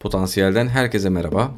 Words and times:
Potansiyelden 0.00 0.68
herkese 0.68 1.08
merhaba. 1.08 1.54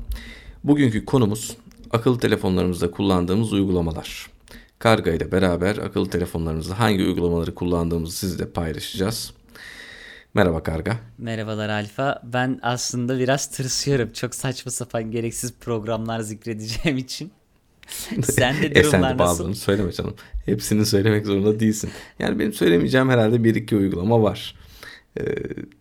Bugünkü 0.65 1.05
konumuz 1.05 1.57
akıllı 1.91 2.19
telefonlarımızda 2.19 2.91
kullandığımız 2.91 3.53
uygulamalar. 3.53 4.31
Karga 4.79 5.11
ile 5.11 5.33
beraber 5.33 5.77
akıllı 5.77 6.11
telefonlarımızda 6.11 6.79
hangi 6.79 7.05
uygulamaları 7.05 7.55
kullandığımızı 7.55 8.17
sizle 8.17 8.49
paylaşacağız. 8.49 9.33
Merhaba 10.35 10.63
Karga. 10.63 10.97
Merhabalar 11.19 11.69
Alfa. 11.69 12.23
Ben 12.25 12.59
aslında 12.63 13.19
biraz 13.19 13.51
tırsıyorum. 13.51 14.13
Çok 14.13 14.35
saçma 14.35 14.71
sapan 14.71 15.11
gereksiz 15.11 15.53
programlar 15.61 16.21
zikredeceğim 16.21 16.99
için. 16.99 17.33
Sen 18.23 18.63
de 18.63 18.75
durumlar 18.75 19.15
e 19.15 19.17
nasıl? 19.17 19.55
söyleme 19.55 19.93
canım. 19.93 20.15
Hepsini 20.47 20.87
söylemek 20.87 21.27
zorunda 21.27 21.61
değilsin. 21.61 21.91
Yani 22.19 22.39
benim 22.39 22.53
söylemeyeceğim 22.53 23.09
herhalde 23.09 23.45
bir 23.45 23.55
iki 23.55 23.77
uygulama 23.77 24.23
var. 24.23 24.55
Ee, 25.21 25.25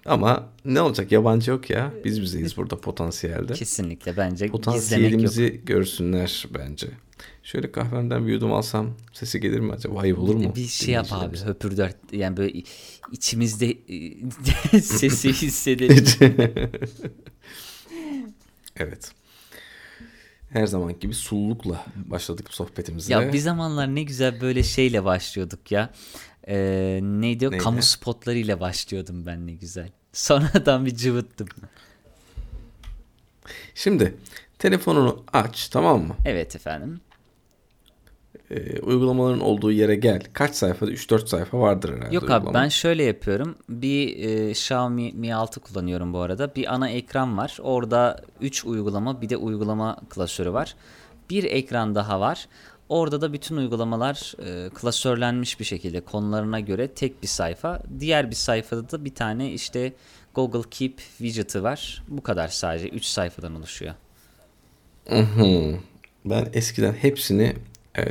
ama 0.05 0.49
ne 0.65 0.81
olacak 0.81 1.11
yabancı 1.11 1.51
yok 1.51 1.69
ya. 1.69 1.93
Biz 2.05 2.21
bizeyiz 2.21 2.57
burada 2.57 2.81
potansiyelde. 2.81 3.53
Kesinlikle 3.53 4.17
bence 4.17 4.47
Potansiyelimizi 4.47 5.61
görsünler 5.65 6.47
bence. 6.53 6.87
Şöyle 7.43 7.71
kahvemden 7.71 8.27
bir 8.27 8.31
yudum 8.31 8.53
alsam 8.53 8.89
sesi 9.13 9.39
gelir 9.39 9.59
mi 9.59 9.71
acaba? 9.71 9.99
Ayıp 9.99 10.19
olur 10.19 10.35
mu? 10.35 10.53
Bir 10.55 10.67
şey 10.67 10.93
yap 10.93 11.07
abi 11.11 11.37
höpür 11.37 11.77
dört. 11.77 11.95
Yani 12.11 12.37
böyle 12.37 12.63
içimizde 13.11 13.77
sesi 14.81 15.33
hissedelim. 15.33 16.05
evet. 18.77 19.11
Her 20.49 20.67
zaman 20.67 20.99
gibi 20.99 21.13
sullukla 21.13 21.85
başladık 21.95 22.53
sohbetimize. 22.53 23.13
Ya 23.13 23.33
bir 23.33 23.39
zamanlar 23.39 23.95
ne 23.95 24.03
güzel 24.03 24.41
böyle 24.41 24.63
şeyle 24.63 25.03
başlıyorduk 25.03 25.71
ya. 25.71 25.93
Ee, 26.47 26.99
neydi 27.03 27.47
o? 27.47 27.51
Neydi? 27.51 27.63
Kamu 27.63 27.81
spotlarıyla 27.81 28.59
başlıyordum 28.59 29.25
ben 29.25 29.47
ne 29.47 29.51
güzel. 29.53 29.89
Sonradan 30.13 30.85
bir 30.85 30.95
cıvıttım. 30.95 31.47
Şimdi 33.75 34.15
telefonunu 34.59 35.23
aç 35.33 35.69
tamam 35.69 36.01
mı? 36.07 36.15
Evet 36.25 36.55
efendim. 36.55 37.01
Ee, 38.51 38.79
uygulamaların 38.79 39.39
olduğu 39.39 39.71
yere 39.71 39.95
gel. 39.95 40.21
Kaç 40.33 40.55
sayfada? 40.55 40.91
3-4 40.91 41.27
sayfa 41.27 41.59
vardır 41.59 41.89
herhalde. 41.89 42.15
Yok 42.15 42.23
uygulama. 42.23 42.49
abi 42.49 42.53
ben 42.53 42.67
şöyle 42.69 43.03
yapıyorum. 43.03 43.55
Bir 43.69 44.17
e, 44.17 44.49
Xiaomi 44.49 45.11
Mi 45.13 45.35
6 45.35 45.59
kullanıyorum 45.59 46.13
bu 46.13 46.19
arada. 46.19 46.55
Bir 46.55 46.73
ana 46.73 46.89
ekran 46.89 47.37
var. 47.37 47.57
Orada 47.61 48.21
3 48.41 48.65
uygulama 48.65 49.21
bir 49.21 49.29
de 49.29 49.37
uygulama 49.37 49.97
klasörü 50.09 50.53
var. 50.53 50.75
Bir 51.29 51.43
ekran 51.43 51.95
daha 51.95 52.19
var. 52.19 52.47
Orada 52.91 53.21
da 53.21 53.33
bütün 53.33 53.57
uygulamalar 53.57 54.33
e, 54.45 54.69
klasörlenmiş 54.69 55.59
bir 55.59 55.65
şekilde 55.65 56.01
konularına 56.01 56.59
göre 56.59 56.87
tek 56.87 57.23
bir 57.23 57.27
sayfa. 57.27 57.83
Diğer 57.99 58.29
bir 58.29 58.35
sayfada 58.35 58.91
da 58.91 59.05
bir 59.05 59.15
tane 59.15 59.51
işte 59.51 59.93
Google 60.35 60.69
Keep 60.71 60.97
widget'ı 61.17 61.63
var. 61.63 62.03
Bu 62.07 62.23
kadar 62.23 62.47
sadece 62.47 62.89
3 62.89 63.05
sayfadan 63.05 63.55
oluşuyor. 63.55 63.93
Ben 66.25 66.49
eskiden 66.53 66.93
hepsini 66.93 67.53
e, 67.97 68.05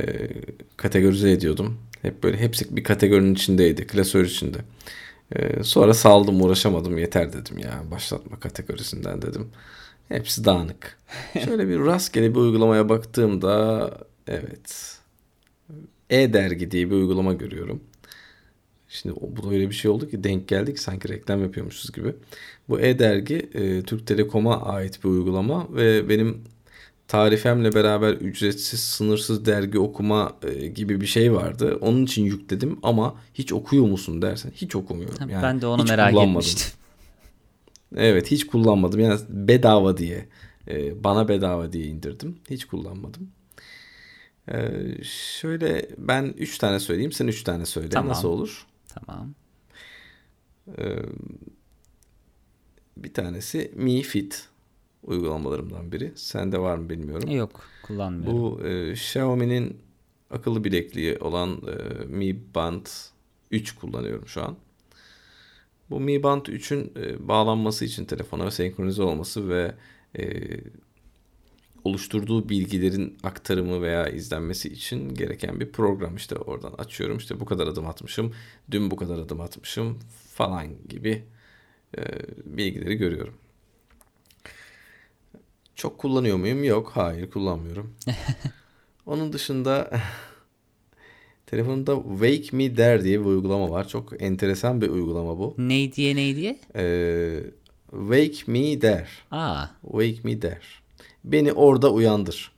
kategorize 0.77 1.31
ediyordum. 1.31 1.79
Hep 2.01 2.23
böyle 2.23 2.37
hepsi 2.37 2.75
bir 2.75 2.83
kategorinin 2.83 3.35
içindeydi, 3.35 3.87
klasör 3.87 4.25
içinde. 4.25 4.57
E, 5.35 5.63
sonra 5.63 5.93
saldım, 5.93 6.41
uğraşamadım, 6.41 6.97
yeter 6.97 7.33
dedim 7.33 7.57
ya. 7.57 7.83
Başlatma 7.91 8.39
kategorisinden 8.39 9.21
dedim. 9.21 9.49
Hepsi 10.09 10.45
dağınık. 10.45 10.97
Şöyle 11.45 11.67
bir 11.67 11.79
rastgele 11.79 12.31
bir 12.31 12.39
uygulamaya 12.39 12.89
baktığımda 12.89 13.91
Evet. 14.31 14.97
E-Dergi 16.09 16.71
diye 16.71 16.89
bir 16.89 16.95
uygulama 16.95 17.33
görüyorum. 17.33 17.83
Şimdi 18.89 19.15
bu 19.21 19.53
öyle 19.53 19.69
bir 19.69 19.75
şey 19.75 19.91
oldu 19.91 20.09
ki 20.09 20.23
denk 20.23 20.47
geldik 20.47 20.79
sanki 20.79 21.09
reklam 21.09 21.41
yapıyormuşuz 21.41 21.91
gibi. 21.91 22.15
Bu 22.69 22.79
E-Dergi 22.79 23.49
e, 23.53 23.81
Türk 23.83 24.07
Telekom'a 24.07 24.61
ait 24.61 25.03
bir 25.03 25.09
uygulama 25.09 25.67
ve 25.75 26.09
benim 26.09 26.43
tarifemle 27.07 27.73
beraber 27.73 28.13
ücretsiz 28.13 28.79
sınırsız 28.79 29.45
dergi 29.45 29.79
okuma 29.79 30.35
e, 30.43 30.67
gibi 30.67 31.01
bir 31.01 31.05
şey 31.05 31.33
vardı. 31.33 31.77
Onun 31.81 32.05
için 32.05 32.25
yükledim 32.25 32.79
ama 32.83 33.15
hiç 33.33 33.53
okuyor 33.53 33.85
musun 33.85 34.21
dersen 34.21 34.51
hiç 34.55 34.75
okumuyorum. 34.75 35.29
Yani 35.29 35.43
ben 35.43 35.61
de 35.61 35.67
onu 35.67 35.83
merak 35.83 36.15
etmiştim. 36.15 36.71
Evet 37.95 38.31
hiç 38.31 38.47
kullanmadım. 38.47 38.99
Yani 38.99 39.19
bedava 39.29 39.97
diye 39.97 40.25
e, 40.67 41.03
bana 41.03 41.27
bedava 41.27 41.73
diye 41.73 41.85
indirdim. 41.85 42.37
Hiç 42.49 42.65
kullanmadım. 42.65 43.27
Ee, 44.49 45.03
şöyle 45.03 45.89
ben 45.97 46.33
3 46.37 46.57
tane 46.57 46.79
söyleyeyim 46.79 47.11
sen 47.11 47.27
3 47.27 47.43
tane 47.43 47.65
söyle 47.65 47.89
tamam. 47.89 48.09
nasıl 48.09 48.27
olur? 48.27 48.67
Tamam. 48.87 49.33
Ee, 50.77 50.99
bir 52.97 53.13
tanesi 53.13 53.71
Mi 53.75 54.01
Fit 54.01 54.49
uygulamalarımdan 55.03 55.91
biri. 55.91 56.11
Sende 56.15 56.59
var 56.59 56.77
mı 56.77 56.89
bilmiyorum. 56.89 57.31
Yok 57.31 57.61
kullanmıyorum. 57.83 58.41
Bu 58.41 58.67
e, 58.67 58.91
Xiaomi'nin 58.91 59.77
akıllı 60.29 60.63
bilekliği 60.63 61.17
olan 61.17 61.61
e, 61.67 62.05
Mi 62.05 62.39
Band 62.55 62.85
3 63.51 63.75
kullanıyorum 63.75 64.27
şu 64.27 64.43
an. 64.43 64.57
Bu 65.89 65.99
Mi 65.99 66.23
Band 66.23 66.45
3'ün 66.45 66.93
e, 66.95 67.27
bağlanması 67.27 67.85
için 67.85 68.05
telefona 68.05 68.51
senkronize 68.51 69.03
olması 69.03 69.49
ve 69.49 69.75
e, 70.17 70.23
oluşturduğu 71.83 72.49
bilgilerin 72.49 73.17
aktarımı 73.23 73.81
veya 73.81 74.07
izlenmesi 74.07 74.69
için 74.69 75.15
gereken 75.15 75.59
bir 75.59 75.71
program. 75.71 76.15
İşte 76.15 76.35
oradan 76.35 76.73
açıyorum 76.73 77.17
işte 77.17 77.39
bu 77.39 77.45
kadar 77.45 77.67
adım 77.67 77.87
atmışım, 77.87 78.33
dün 78.71 78.91
bu 78.91 78.95
kadar 78.95 79.19
adım 79.19 79.41
atmışım 79.41 79.99
falan 80.29 80.87
gibi 80.89 81.23
e, 81.97 82.01
bilgileri 82.45 82.95
görüyorum. 82.95 83.33
Çok 85.75 85.97
kullanıyor 85.97 86.37
muyum? 86.37 86.63
Yok. 86.63 86.91
Hayır 86.93 87.29
kullanmıyorum. 87.29 87.93
Onun 89.05 89.33
dışında 89.33 89.91
telefonumda 91.45 91.95
Wake 91.95 92.57
Me 92.57 92.75
There 92.75 93.03
diye 93.03 93.19
bir 93.19 93.25
uygulama 93.25 93.69
var. 93.69 93.87
Çok 93.87 94.21
enteresan 94.21 94.81
bir 94.81 94.89
uygulama 94.89 95.39
bu. 95.39 95.55
Ne 95.57 95.91
diye 95.93 96.15
ne 96.15 96.35
diye? 96.35 96.59
Ee, 96.75 97.43
Wake 97.91 98.51
Me 98.51 98.79
There. 98.79 99.07
Aa. 99.31 99.65
Wake 99.81 100.19
Me 100.23 100.39
There. 100.39 100.80
Beni 101.23 101.53
orada 101.53 101.91
uyandır 101.93 102.51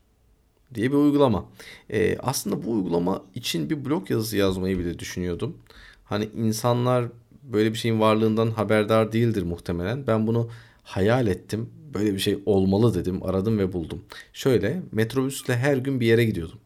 diye 0.76 0.92
bir 0.92 0.96
uygulama. 0.98 1.46
Ee, 1.90 2.18
aslında 2.18 2.66
bu 2.66 2.72
uygulama 2.72 3.24
için 3.36 3.70
bir 3.70 3.86
blog 3.86 4.12
yazısı 4.12 4.38
yazmayı 4.38 4.80
bile 4.80 5.00
düşünüyordum. 5.00 5.58
Hani 6.06 6.30
insanlar 6.38 7.06
böyle 7.44 7.74
bir 7.74 7.78
şeyin 7.78 8.00
varlığından 8.00 8.52
haberdar 8.52 9.12
değildir 9.12 9.44
muhtemelen. 9.44 10.08
Ben 10.08 10.28
bunu 10.28 10.50
hayal 10.84 11.28
ettim. 11.28 11.70
Böyle 11.94 12.14
bir 12.14 12.20
şey 12.20 12.40
olmalı 12.46 12.94
dedim. 12.96 13.24
Aradım 13.24 13.60
ve 13.60 13.74
buldum. 13.74 14.02
Şöyle 14.34 14.82
metrobüsle 14.92 15.58
her 15.58 15.78
gün 15.78 16.00
bir 16.00 16.08
yere 16.08 16.26
gidiyordum. 16.26 16.60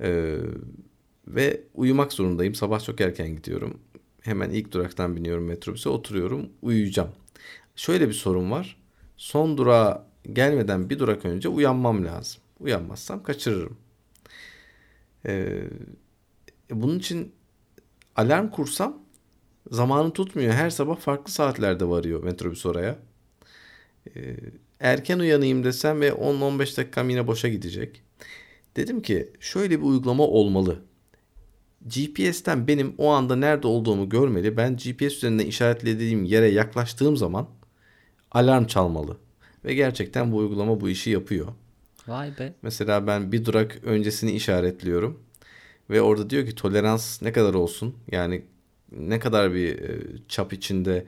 Ee, 0.00 0.36
ve 1.26 1.60
uyumak 1.74 2.12
zorundayım. 2.12 2.54
Sabah 2.54 2.84
çok 2.84 3.00
erken 3.00 3.36
gidiyorum. 3.36 3.78
Hemen 4.20 4.50
ilk 4.50 4.72
duraktan 4.72 5.16
biniyorum 5.16 5.44
metrobüse 5.44 5.88
oturuyorum 5.88 6.48
uyuyacağım. 6.62 7.10
Şöyle 7.76 8.08
bir 8.08 8.14
sorun 8.14 8.50
var. 8.50 8.76
Son 9.16 9.58
durağa 9.58 10.06
gelmeden 10.32 10.90
bir 10.90 10.98
durak 10.98 11.24
önce 11.24 11.48
uyanmam 11.48 12.04
lazım. 12.04 12.42
Uyanmazsam 12.60 13.22
kaçırırım. 13.22 13.76
Ee, 15.26 15.62
bunun 16.70 16.98
için 16.98 17.32
alarm 18.16 18.48
kursam 18.50 18.98
zamanı 19.70 20.12
tutmuyor. 20.12 20.52
Her 20.52 20.70
sabah 20.70 20.96
farklı 20.96 21.32
saatlerde 21.32 21.88
varıyor 21.88 22.24
metrobüs 22.24 22.66
oraya. 22.66 22.98
Ee, 24.16 24.36
erken 24.80 25.18
uyanayım 25.18 25.64
desem 25.64 26.00
ve 26.00 26.08
10-15 26.08 26.76
dakikam 26.76 27.10
yine 27.10 27.26
boşa 27.26 27.48
gidecek. 27.48 28.02
Dedim 28.76 29.02
ki 29.02 29.32
şöyle 29.40 29.78
bir 29.80 29.84
uygulama 29.84 30.24
olmalı. 30.24 30.82
GPS'ten 31.86 32.66
benim 32.66 32.94
o 32.98 33.08
anda 33.08 33.36
nerede 33.36 33.66
olduğumu 33.66 34.08
görmeli. 34.08 34.56
Ben 34.56 34.76
GPS 34.76 35.16
üzerinden 35.16 35.46
işaretlediğim 35.46 36.24
yere 36.24 36.48
yaklaştığım 36.48 37.16
zaman 37.16 37.48
alarm 38.30 38.66
çalmalı. 38.66 39.18
Ve 39.66 39.74
gerçekten 39.74 40.32
bu 40.32 40.36
uygulama 40.36 40.80
bu 40.80 40.88
işi 40.88 41.10
yapıyor. 41.10 41.46
Vay 42.08 42.38
be. 42.38 42.52
Mesela 42.62 43.06
ben 43.06 43.32
bir 43.32 43.44
durak 43.44 43.78
öncesini 43.84 44.32
işaretliyorum. 44.32 45.20
Ve 45.90 46.02
orada 46.02 46.30
diyor 46.30 46.46
ki 46.46 46.54
tolerans 46.54 47.22
ne 47.22 47.32
kadar 47.32 47.54
olsun? 47.54 47.94
Yani 48.12 48.42
ne 48.92 49.18
kadar 49.18 49.54
bir 49.54 49.78
e, 49.78 50.02
çap 50.28 50.52
içinde 50.52 51.06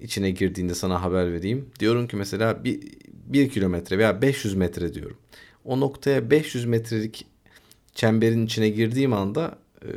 içine 0.00 0.30
girdiğinde 0.30 0.74
sana 0.74 1.02
haber 1.02 1.32
vereyim. 1.32 1.68
Diyorum 1.80 2.08
ki 2.08 2.16
mesela 2.16 2.64
bir, 2.64 2.80
bir 3.08 3.50
kilometre 3.50 3.98
veya 3.98 4.22
500 4.22 4.54
metre 4.54 4.94
diyorum. 4.94 5.16
O 5.64 5.80
noktaya 5.80 6.30
500 6.30 6.64
metrelik 6.64 7.26
çemberin 7.94 8.46
içine 8.46 8.68
girdiğim 8.68 9.12
anda 9.12 9.58
e, 9.82 9.90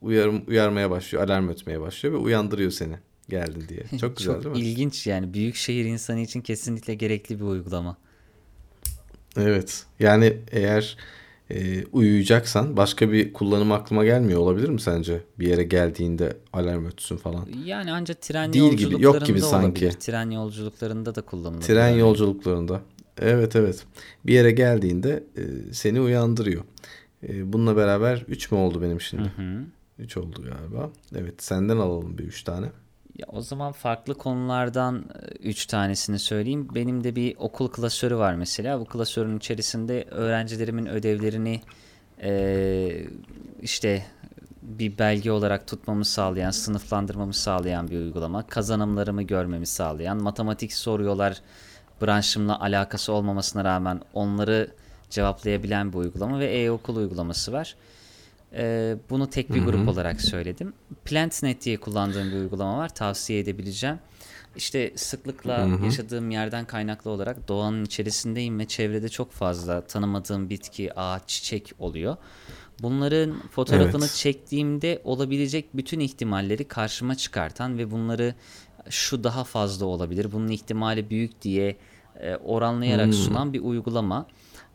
uyarım, 0.00 0.44
uyarmaya 0.48 0.90
başlıyor, 0.90 1.24
alarm 1.24 1.48
ötmeye 1.48 1.80
başlıyor 1.80 2.14
ve 2.14 2.18
uyandırıyor 2.18 2.70
seni 2.70 2.94
geldin 3.28 3.64
diye. 3.68 3.98
Çok 4.00 4.16
güzel 4.16 4.34
Çok 4.34 4.44
değil 4.44 4.56
mi? 4.56 4.70
ilginç 4.70 5.06
yani 5.06 5.34
büyük 5.34 5.54
şehir 5.56 5.84
insanı 5.84 6.20
için 6.20 6.40
kesinlikle 6.40 6.94
gerekli 6.94 7.38
bir 7.40 7.44
uygulama. 7.44 7.96
Evet. 9.36 9.86
Yani 10.00 10.36
eğer 10.52 10.96
e, 11.50 11.84
uyuyacaksan 11.84 12.76
başka 12.76 13.12
bir 13.12 13.32
kullanım 13.32 13.72
aklıma 13.72 14.04
gelmiyor 14.04 14.40
olabilir 14.40 14.68
mi 14.68 14.80
sence? 14.80 15.20
Bir 15.38 15.48
yere 15.48 15.64
geldiğinde 15.64 16.36
alarm 16.52 16.86
ötsün 16.86 17.16
falan. 17.16 17.48
Yani 17.64 17.92
ancak 17.92 18.22
tren 18.22 18.52
Değil 18.52 18.72
gibi, 18.72 18.82
yolculuklarında 18.82 19.18
yok 19.18 19.26
gibi 19.26 19.40
sanki. 19.40 19.84
olabilir. 19.84 20.00
Tren 20.00 20.30
yolculuklarında 20.30 21.14
da 21.14 21.22
kullanılabilir. 21.22 21.66
Tren 21.66 21.88
yolculuklarında. 21.88 22.80
Evet 23.22 23.56
evet. 23.56 23.84
Bir 24.26 24.32
yere 24.34 24.50
geldiğinde 24.50 25.24
e, 25.36 25.42
seni 25.72 26.00
uyandırıyor. 26.00 26.64
E, 27.28 27.52
bununla 27.52 27.76
beraber 27.76 28.24
3 28.28 28.52
mü 28.52 28.58
oldu 28.58 28.82
benim 28.82 29.00
şimdi? 29.00 29.30
3 29.98 30.16
oldu 30.16 30.42
galiba. 30.42 30.90
Evet 31.16 31.42
senden 31.42 31.76
alalım 31.76 32.18
bir 32.18 32.24
3 32.24 32.42
tane. 32.42 32.66
Ya 33.18 33.26
o 33.32 33.40
zaman 33.40 33.72
farklı 33.72 34.14
konulardan 34.14 35.04
3 35.40 35.66
tanesini 35.66 36.18
söyleyeyim. 36.18 36.68
Benim 36.74 37.04
de 37.04 37.16
bir 37.16 37.36
okul 37.38 37.68
klasörü 37.68 38.16
var 38.16 38.34
mesela. 38.34 38.80
Bu 38.80 38.84
klasörün 38.84 39.38
içerisinde 39.38 40.04
öğrencilerimin 40.10 40.86
ödevlerini 40.86 41.60
e, 42.22 43.06
işte 43.62 44.06
bir 44.62 44.98
belge 44.98 45.32
olarak 45.32 45.66
tutmamı 45.66 46.04
sağlayan, 46.04 46.50
sınıflandırmamı 46.50 47.34
sağlayan 47.34 47.88
bir 47.88 47.98
uygulama. 47.98 48.46
Kazanımlarımı 48.46 49.22
görmemi 49.22 49.66
sağlayan, 49.66 50.22
matematik 50.22 50.72
soruyorlar 50.72 51.40
branşımla 52.02 52.60
alakası 52.60 53.12
olmamasına 53.12 53.64
rağmen 53.64 54.00
onları 54.14 54.70
cevaplayabilen 55.10 55.92
bir 55.92 55.98
uygulama 55.98 56.38
ve 56.38 56.46
e-okul 56.46 56.96
uygulaması 56.96 57.52
var. 57.52 57.76
Ee, 58.56 58.96
bunu 59.10 59.30
tek 59.30 59.54
bir 59.54 59.62
grup 59.62 59.80
Hı-hı. 59.80 59.90
olarak 59.90 60.20
söyledim. 60.20 60.72
PlantNet 61.04 61.64
diye 61.64 61.76
kullandığım 61.76 62.32
bir 62.32 62.36
uygulama 62.36 62.78
var. 62.78 62.94
Tavsiye 62.94 63.38
edebileceğim. 63.38 63.98
İşte 64.56 64.92
sıklıkla 64.96 65.66
Hı-hı. 65.66 65.84
yaşadığım 65.84 66.30
yerden 66.30 66.64
kaynaklı 66.64 67.10
olarak 67.10 67.48
doğanın 67.48 67.84
içerisindeyim 67.84 68.58
ve 68.58 68.64
çevrede 68.64 69.08
çok 69.08 69.32
fazla 69.32 69.80
tanımadığım 69.80 70.50
bitki, 70.50 71.00
ağaç, 71.00 71.22
çiçek 71.26 71.72
oluyor. 71.78 72.16
Bunların 72.82 73.34
fotoğrafını 73.50 74.04
evet. 74.04 74.14
çektiğimde 74.14 75.00
olabilecek 75.04 75.76
bütün 75.76 76.00
ihtimalleri 76.00 76.64
karşıma 76.64 77.14
çıkartan 77.14 77.78
ve 77.78 77.90
bunları 77.90 78.34
şu 78.90 79.24
daha 79.24 79.44
fazla 79.44 79.86
olabilir, 79.86 80.32
bunun 80.32 80.48
ihtimali 80.48 81.10
büyük 81.10 81.42
diye 81.42 81.76
e, 82.20 82.36
oranlayarak 82.36 83.06
hmm. 83.06 83.12
sunan 83.12 83.52
bir 83.52 83.60
uygulama. 83.60 84.26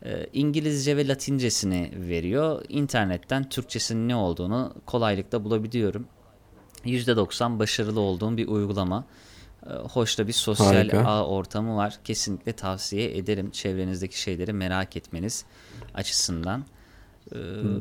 E, 0.04 0.26
İngilizce 0.32 0.96
ve 0.96 1.08
Latincesini 1.08 1.90
veriyor. 1.96 2.64
İnternetten 2.68 3.48
Türkçesinin 3.48 4.08
ne 4.08 4.16
olduğunu 4.16 4.74
kolaylıkla 4.86 5.44
bulabiliyorum. 5.44 6.06
%90 6.84 7.58
başarılı 7.58 8.00
olduğum 8.00 8.36
bir 8.36 8.48
uygulama. 8.48 9.04
E, 9.66 9.72
hoş 9.72 10.18
da 10.18 10.28
bir 10.28 10.32
sosyal 10.32 10.74
Harika. 10.74 10.98
ağ 11.00 11.26
ortamı 11.26 11.76
var. 11.76 11.98
Kesinlikle 12.04 12.52
tavsiye 12.52 13.16
ederim 13.16 13.50
çevrenizdeki 13.50 14.20
şeyleri 14.20 14.52
merak 14.52 14.96
etmeniz 14.96 15.44
açısından. 15.94 16.64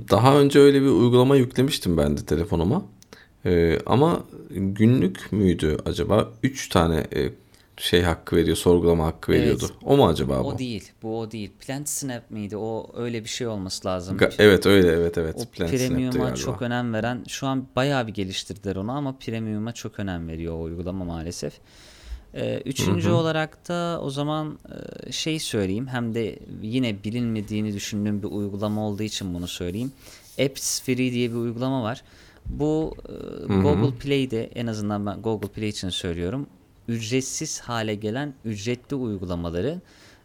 Daha 0.09 0.39
önce 0.39 0.59
öyle 0.59 0.81
bir 0.81 0.87
uygulama 0.87 1.35
yüklemiştim 1.35 1.97
ben 1.97 2.17
de 2.17 2.25
telefonuma. 2.25 2.83
Ee, 3.45 3.79
ama 3.85 4.23
günlük 4.49 5.31
müydü 5.31 5.77
acaba? 5.85 6.29
3 6.43 6.69
tane 6.69 7.07
e, 7.15 7.29
şey 7.79 8.01
hakkı 8.01 8.35
veriyor, 8.35 8.57
sorgulama 8.57 9.05
hakkı 9.05 9.31
veriyordu. 9.31 9.65
Evet. 9.71 9.79
O 9.83 9.97
mu 9.97 10.07
acaba 10.07 10.43
bu? 10.43 10.47
O 10.47 10.57
değil. 10.57 10.91
Bu 11.03 11.19
o 11.19 11.31
değil. 11.31 11.51
Plant 11.59 11.89
Snap 11.89 12.31
miydi? 12.31 12.57
O 12.57 12.91
öyle 12.95 13.23
bir 13.23 13.29
şey 13.29 13.47
olması 13.47 13.87
lazım. 13.87 14.17
Ga- 14.17 14.33
evet 14.39 14.65
öyle 14.65 14.87
evet 14.87 15.17
evet. 15.17 15.35
O 15.37 15.45
Plant 15.45 15.71
premium'a 15.71 16.35
çok 16.35 16.61
önem 16.61 16.93
veren 16.93 17.23
şu 17.27 17.47
an 17.47 17.67
bayağı 17.75 18.07
bir 18.07 18.13
geliştirdiler 18.13 18.75
onu 18.75 18.91
ama 18.91 19.15
premium'a 19.17 19.71
çok 19.71 19.99
önem 19.99 20.27
veriyor 20.27 20.53
o 20.53 20.61
uygulama 20.61 21.05
maalesef. 21.05 21.53
Ee, 22.33 22.61
üçüncü 22.65 23.09
hı 23.09 23.13
hı. 23.13 23.15
olarak 23.15 23.69
da 23.69 23.99
o 24.03 24.09
zaman 24.09 24.59
e, 25.07 25.11
şey 25.11 25.39
söyleyeyim 25.39 25.87
hem 25.87 26.15
de 26.15 26.39
yine 26.61 27.03
bilinmediğini 27.03 27.73
düşündüğüm 27.73 28.23
bir 28.23 28.27
uygulama 28.27 28.87
olduğu 28.87 29.03
için 29.03 29.33
bunu 29.33 29.47
söyleyeyim. 29.47 29.91
Apps 30.45 30.81
Free 30.81 31.11
diye 31.11 31.29
bir 31.29 31.35
uygulama 31.35 31.83
var. 31.83 32.03
Bu 32.45 32.95
e, 33.09 33.53
Google 33.53 33.97
Play'de 33.97 34.49
en 34.55 34.67
azından 34.67 35.05
ben 35.05 35.21
Google 35.21 35.47
Play 35.47 35.69
için 35.69 35.89
söylüyorum. 35.89 36.47
Ücretsiz 36.89 37.59
hale 37.59 37.95
gelen 37.95 38.33
ücretli 38.45 38.95
uygulamaları 38.95 39.81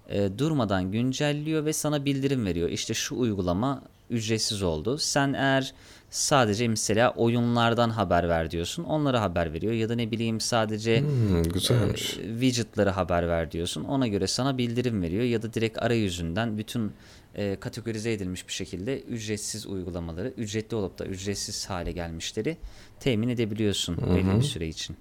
e, 0.08 0.38
durmadan 0.38 0.92
güncelliyor 0.92 1.64
ve 1.64 1.72
sana 1.72 2.04
bildirim 2.04 2.46
veriyor. 2.46 2.68
İşte 2.68 2.94
şu 2.94 3.16
uygulama 3.16 3.82
ücretsiz 4.10 4.62
oldu. 4.62 4.98
Sen 4.98 5.32
eğer 5.32 5.74
sadece 6.10 6.68
mesela 6.68 7.10
oyunlardan 7.10 7.90
haber 7.90 8.28
ver 8.28 8.50
diyorsun. 8.50 8.84
Onlara 8.84 9.20
haber 9.20 9.52
veriyor 9.52 9.72
ya 9.72 9.88
da 9.88 9.94
ne 9.94 10.10
bileyim 10.10 10.40
sadece 10.40 11.00
hmm, 11.00 11.38
e, 11.38 11.92
widgetları 12.40 12.90
haber 12.90 13.28
ver 13.28 13.50
diyorsun. 13.50 13.84
Ona 13.84 14.06
göre 14.06 14.26
sana 14.26 14.58
bildirim 14.58 15.02
veriyor 15.02 15.24
ya 15.24 15.42
da 15.42 15.52
direkt 15.52 15.82
arayüzünden 15.82 16.58
bütün 16.58 16.92
e, 17.34 17.56
kategorize 17.60 18.12
edilmiş 18.12 18.48
bir 18.48 18.52
şekilde 18.52 19.00
ücretsiz 19.00 19.66
uygulamaları, 19.66 20.28
ücretli 20.36 20.74
olup 20.74 20.98
da 20.98 21.06
ücretsiz 21.06 21.70
hale 21.70 21.92
gelmişleri 21.92 22.56
temin 23.00 23.28
edebiliyorsun 23.28 23.96
Hı-hı. 23.96 24.16
belli 24.16 24.36
bir 24.36 24.42
süre 24.42 24.68
için. 24.68 24.96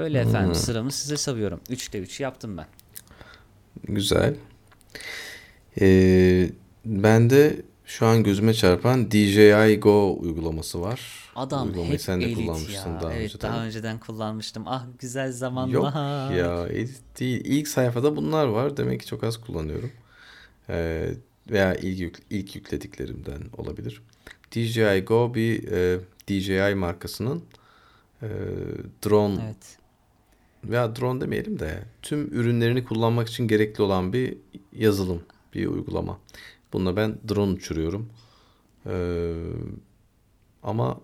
Böyle 0.00 0.20
efendim 0.20 0.54
sıramı 0.54 0.92
size 0.92 1.16
savuyorum. 1.16 1.60
3'te 1.70 1.98
3 1.98 2.20
yaptım 2.20 2.56
ben. 2.56 2.66
Güzel. 3.84 4.36
Ee, 5.80 6.50
ben 6.84 7.30
de 7.30 7.62
şu 7.84 8.06
an 8.06 8.22
gözüme 8.22 8.54
çarpan 8.54 9.10
DJI 9.10 9.80
Go 9.80 10.18
uygulaması 10.20 10.80
var. 10.80 11.30
Adam 11.36 11.66
Uygulamayı 11.66 11.92
hep 11.92 12.00
sen 12.00 12.20
de 12.20 12.34
kullanmıştın 12.34 12.94
ya. 12.94 13.00
daha 13.00 13.12
evet, 13.12 13.22
önceden. 13.24 13.50
daha 13.50 13.64
önceden 13.64 13.98
kullanmıştım. 13.98 14.62
Ah 14.66 14.84
güzel 14.98 15.32
zamanlar. 15.32 15.72
Yok 15.72 15.94
ya 16.38 16.66
elit 16.66 17.20
değil. 17.20 17.40
İlk 17.44 17.68
sayfada 17.68 18.16
bunlar 18.16 18.46
var. 18.46 18.76
Demek 18.76 19.00
ki 19.00 19.06
çok 19.06 19.24
az 19.24 19.40
kullanıyorum. 19.40 19.92
Ee, 20.68 21.10
veya 21.50 21.74
ilk, 21.74 22.00
yük, 22.00 22.18
ilk 22.30 22.56
yüklediklerimden 22.56 23.42
olabilir. 23.56 24.02
DJI 24.52 25.04
Go 25.06 25.34
bir 25.34 25.72
e, 25.72 26.00
DJI 26.28 26.74
markasının 26.74 27.44
e, 28.22 28.28
drone 29.04 29.42
evet. 29.44 29.79
Veya 30.64 30.96
drone 30.96 31.20
demeyelim 31.20 31.58
de 31.58 31.82
tüm 32.02 32.34
ürünlerini 32.34 32.84
kullanmak 32.84 33.28
için 33.28 33.48
gerekli 33.48 33.82
olan 33.82 34.12
bir 34.12 34.36
yazılım, 34.72 35.22
bir 35.54 35.66
uygulama. 35.66 36.18
Bununla 36.72 36.96
ben 36.96 37.18
drone 37.28 37.52
uçuruyorum. 37.52 38.08
Ee, 38.86 39.32
ama 40.62 41.00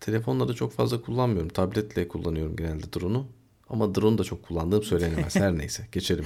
telefonla 0.00 0.48
da 0.48 0.54
çok 0.54 0.72
fazla 0.72 1.02
kullanmıyorum. 1.02 1.48
Tabletle 1.48 2.08
kullanıyorum 2.08 2.56
genelde 2.56 2.92
drone'u. 2.92 3.26
Ama 3.68 3.94
drone 3.94 4.18
da 4.18 4.24
çok 4.24 4.42
kullandığım 4.42 4.82
söylenemez. 4.82 5.36
Her 5.36 5.58
neyse 5.58 5.86
geçelim. 5.92 6.24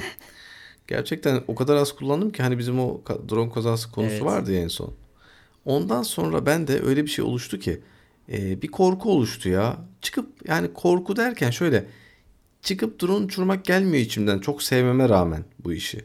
Gerçekten 0.86 1.42
o 1.48 1.54
kadar 1.54 1.76
az 1.76 1.92
kullandım 1.92 2.32
ki 2.32 2.42
hani 2.42 2.58
bizim 2.58 2.80
o 2.80 3.00
drone 3.28 3.52
kazası 3.52 3.90
konusu 3.90 4.14
evet. 4.14 4.24
vardı 4.24 4.52
ya 4.52 4.60
en 4.60 4.68
son. 4.68 4.94
Ondan 5.64 6.02
sonra 6.02 6.46
ben 6.46 6.66
de 6.66 6.82
öyle 6.82 7.04
bir 7.04 7.10
şey 7.10 7.24
oluştu 7.24 7.58
ki 7.58 7.80
e, 8.32 8.62
bir 8.62 8.68
korku 8.68 9.12
oluştu 9.12 9.48
ya. 9.48 9.76
Çıkıp 10.02 10.48
yani 10.48 10.72
korku 10.72 11.16
derken 11.16 11.50
şöyle 11.50 11.86
çıkıp 12.64 13.02
drone 13.02 13.24
uçurmak 13.24 13.64
gelmiyor 13.64 14.04
içimden 14.04 14.38
çok 14.38 14.62
sevmeme 14.62 15.08
rağmen 15.08 15.44
bu 15.64 15.72
işi. 15.72 16.04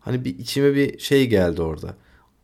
Hani 0.00 0.24
bir 0.24 0.38
içime 0.38 0.74
bir 0.74 0.98
şey 0.98 1.28
geldi 1.28 1.62
orada. 1.62 1.94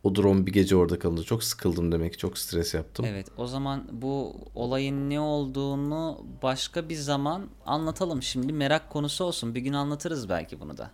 O 0.03 0.15
drone 0.15 0.45
bir 0.45 0.53
gece 0.53 0.75
orada 0.75 0.99
kalınca 0.99 1.23
çok 1.23 1.43
sıkıldım 1.43 1.91
demek 1.91 2.19
çok 2.19 2.37
stres 2.37 2.73
yaptım. 2.73 3.05
Evet 3.09 3.27
o 3.37 3.47
zaman 3.47 3.87
bu 3.91 4.35
olayın 4.55 5.09
ne 5.09 5.19
olduğunu 5.19 6.25
başka 6.43 6.89
bir 6.89 6.95
zaman 6.95 7.47
anlatalım. 7.65 8.23
Şimdi 8.23 8.53
merak 8.53 8.89
konusu 8.89 9.23
olsun 9.23 9.55
bir 9.55 9.61
gün 9.61 9.73
anlatırız 9.73 10.29
belki 10.29 10.59
bunu 10.59 10.77
da. 10.77 10.91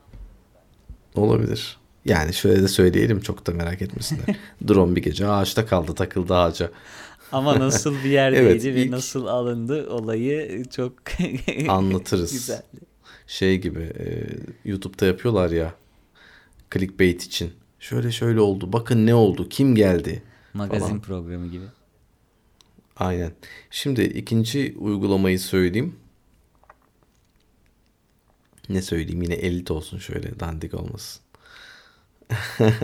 Olabilir. 1.15 1.77
Yani 2.05 2.33
şöyle 2.33 2.63
de 2.63 2.67
söyleyelim 2.67 3.19
çok 3.19 3.47
da 3.47 3.51
merak 3.51 3.81
etmesinler. 3.81 4.25
Drone 4.67 4.95
bir 4.95 5.01
gece 5.01 5.27
ağaçta 5.27 5.65
kaldı 5.65 5.95
takıldı 5.95 6.35
ağaca. 6.35 6.71
Ama 7.31 7.59
nasıl 7.59 7.95
bir 7.95 8.09
yerdeydi 8.09 8.45
evet, 8.45 8.65
ve 8.65 8.83
ilk... 8.83 8.89
nasıl 8.89 9.25
alındı 9.25 9.89
olayı 9.89 10.65
çok 10.65 10.93
anlatırız. 11.69 12.31
Güzel. 12.31 12.61
Şey 13.27 13.61
gibi 13.61 13.79
e, 13.79 14.27
YouTube'da 14.65 15.05
yapıyorlar 15.05 15.49
ya 15.49 15.73
clickbait 16.73 17.23
için. 17.23 17.53
Şöyle 17.79 18.11
şöyle 18.11 18.39
oldu. 18.39 18.73
Bakın 18.73 19.05
ne 19.05 19.15
oldu? 19.15 19.49
Kim 19.49 19.75
geldi? 19.75 20.23
Magazin 20.53 20.87
falan. 20.87 21.01
programı 21.01 21.47
gibi. 21.47 21.65
Aynen. 22.97 23.31
Şimdi 23.71 24.03
ikinci 24.03 24.75
uygulamayı 24.79 25.39
söyleyeyim. 25.39 25.95
Ne 28.69 28.81
söyleyeyim 28.81 29.21
yine 29.21 29.33
elit 29.33 29.71
olsun 29.71 29.97
şöyle 29.97 30.39
dandik 30.39 30.73
olmasın. 30.73 31.21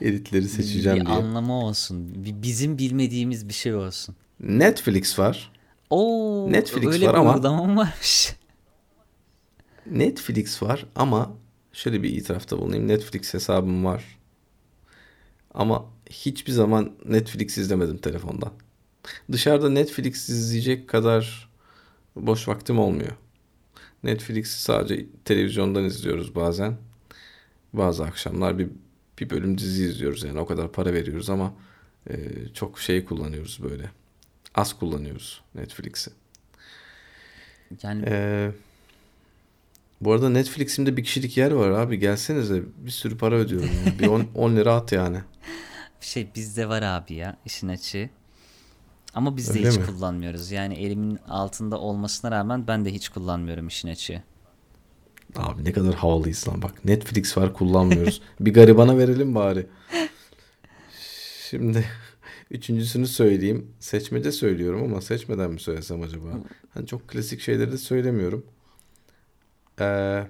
Elitleri 0.00 0.48
seçeceğim 0.48 1.00
bir 1.00 1.06
diye. 1.06 1.16
Bir 1.16 1.22
anlamı 1.22 1.64
olsun. 1.64 2.12
Bizim 2.16 2.78
bilmediğimiz 2.78 3.48
bir 3.48 3.54
şey 3.54 3.74
olsun. 3.74 4.16
Netflix 4.40 5.18
var. 5.18 5.52
Oo, 5.90 6.52
Netflix 6.52 6.86
öyle 6.86 7.06
var 7.06 7.14
bir 7.14 7.18
ama 7.18 7.76
varmış. 7.76 8.34
Netflix 9.86 10.62
var 10.62 10.86
ama 10.96 11.32
şöyle 11.72 12.02
bir 12.02 12.10
itirafta 12.10 12.58
bulunayım. 12.58 12.88
Netflix 12.88 13.34
hesabım 13.34 13.84
var. 13.84 14.18
Ama 15.54 15.84
hiçbir 16.10 16.52
zaman 16.52 16.92
Netflix 17.04 17.58
izlemedim 17.58 17.98
telefondan. 17.98 18.52
Dışarıda 19.32 19.70
Netflix 19.70 20.28
izleyecek 20.28 20.88
kadar 20.88 21.48
boş 22.16 22.48
vaktim 22.48 22.78
olmuyor. 22.78 23.12
Netflix'i 24.02 24.62
sadece 24.62 25.06
televizyondan 25.24 25.84
izliyoruz 25.84 26.34
bazen. 26.34 26.76
Bazı 27.72 28.04
akşamlar 28.04 28.58
bir 28.58 28.68
bir 29.20 29.30
bölüm 29.30 29.58
dizi 29.58 29.84
izliyoruz 29.84 30.22
yani 30.24 30.38
o 30.40 30.46
kadar 30.46 30.72
para 30.72 30.92
veriyoruz 30.92 31.30
ama 31.30 31.54
e, 32.10 32.14
çok 32.54 32.80
şey 32.80 33.04
kullanıyoruz 33.04 33.58
böyle. 33.62 33.90
Az 34.54 34.78
kullanıyoruz 34.78 35.42
Netflix'i. 35.54 36.10
Yani 37.82 38.04
Ee, 38.06 38.50
bu 40.00 40.12
arada 40.12 40.28
Netflix'imde 40.30 40.96
bir 40.96 41.04
kişilik 41.04 41.36
yer 41.36 41.50
var 41.52 41.70
abi 41.70 41.98
gelsenize 41.98 42.62
bir 42.76 42.90
sürü 42.90 43.18
para 43.18 43.34
ödüyorum. 43.34 43.70
ya. 43.86 43.98
Bir 43.98 44.06
10 44.34 44.56
lira 44.56 44.74
at 44.74 44.92
yani. 44.92 45.20
şey 46.00 46.28
bizde 46.34 46.68
var 46.68 46.82
abi 46.82 47.14
ya 47.14 47.36
işin 47.46 47.68
açığı. 47.68 48.10
Ama 49.14 49.36
biz 49.36 49.54
de 49.54 49.58
Öyle 49.58 49.68
hiç 49.68 49.76
mi? 49.76 49.86
kullanmıyoruz. 49.86 50.50
Yani 50.50 50.74
elimin 50.74 51.16
altında 51.28 51.78
olmasına 51.78 52.30
rağmen 52.30 52.66
ben 52.66 52.84
de 52.84 52.92
hiç 52.94 53.08
kullanmıyorum 53.08 53.68
işin 53.68 53.88
açığı. 53.88 54.22
Abi 55.36 55.64
ne 55.64 55.72
kadar 55.72 55.94
havalıyız 55.94 56.48
lan 56.48 56.62
bak 56.62 56.84
Netflix 56.84 57.36
var 57.36 57.54
kullanmıyoruz. 57.54 58.22
bir 58.40 58.54
garibana 58.54 58.98
verelim 58.98 59.34
bari. 59.34 59.66
Şimdi 61.50 61.84
üçüncüsünü 62.50 63.06
söyleyeyim. 63.06 63.72
Seçmece 63.80 64.32
söylüyorum 64.32 64.82
ama 64.82 65.00
seçmeden 65.00 65.50
mi 65.50 65.60
söylesem 65.60 66.02
acaba? 66.02 66.28
Hani 66.74 66.86
çok 66.86 67.08
klasik 67.08 67.40
şeyleri 67.40 67.72
de 67.72 67.78
söylemiyorum. 67.78 68.46
Ee, 69.80 70.26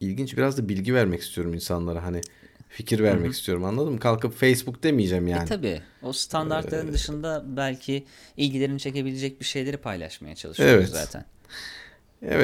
ilginç 0.00 0.36
biraz 0.36 0.58
da 0.58 0.68
bilgi 0.68 0.94
vermek 0.94 1.20
istiyorum 1.20 1.54
insanlara. 1.54 2.02
Hani 2.04 2.20
fikir 2.68 3.00
vermek 3.02 3.32
istiyorum 3.32 3.64
anladın 3.64 3.92
mı? 3.92 3.98
Kalkıp 3.98 4.34
Facebook 4.34 4.82
demeyeceğim 4.82 5.26
E 5.26 5.30
yani. 5.30 5.48
tabii 5.48 5.82
o 6.02 6.12
standartların 6.12 6.92
dışında 6.92 7.44
belki 7.56 8.04
ilgilerini 8.36 8.80
çekebilecek 8.80 9.40
bir 9.40 9.44
şeyleri 9.44 9.76
paylaşmaya 9.76 10.34
çalışıyoruz 10.34 10.74
Evet. 10.74 10.88
zaten. 10.88 11.20
Evet 11.20 11.52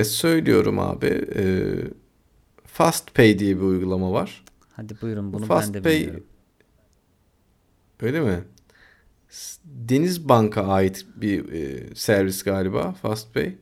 söylüyorum 0.05 0.79
abi. 0.79 1.25
Ee, 1.37 1.69
FastPay 2.65 3.39
diye 3.39 3.57
bir 3.57 3.63
uygulama 3.63 4.13
var. 4.13 4.45
Hadi 4.73 4.95
buyurun 5.03 5.33
bunu 5.33 5.43
ben 5.43 5.47
Fast 5.49 5.75
de 5.75 5.79
Pay- 5.79 6.01
bilmiyorum. 6.01 6.27
Öyle 8.01 8.21
mi? 8.21 8.45
Deniz 9.65 10.29
Bank'a 10.29 10.67
ait 10.67 11.07
bir 11.17 11.53
e, 11.53 11.95
servis 11.95 12.43
galiba 12.43 12.93
FastPay. 12.93 13.55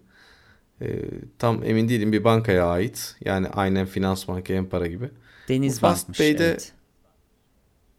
E, 0.81 1.01
tam 1.39 1.65
emin 1.65 1.89
değilim 1.89 2.13
bir 2.13 2.25
bankaya 2.25 2.67
ait. 2.67 3.17
Yani 3.25 3.49
aynen 3.49 3.87
Finans 3.87 4.29
Banka, 4.29 4.53
Empara 4.55 4.87
gibi. 4.87 5.11
Deniz 5.49 5.79
bu 5.79 5.83
Bank'mış. 5.83 6.19
FastPay'de- 6.21 6.45
Evet. 6.45 6.73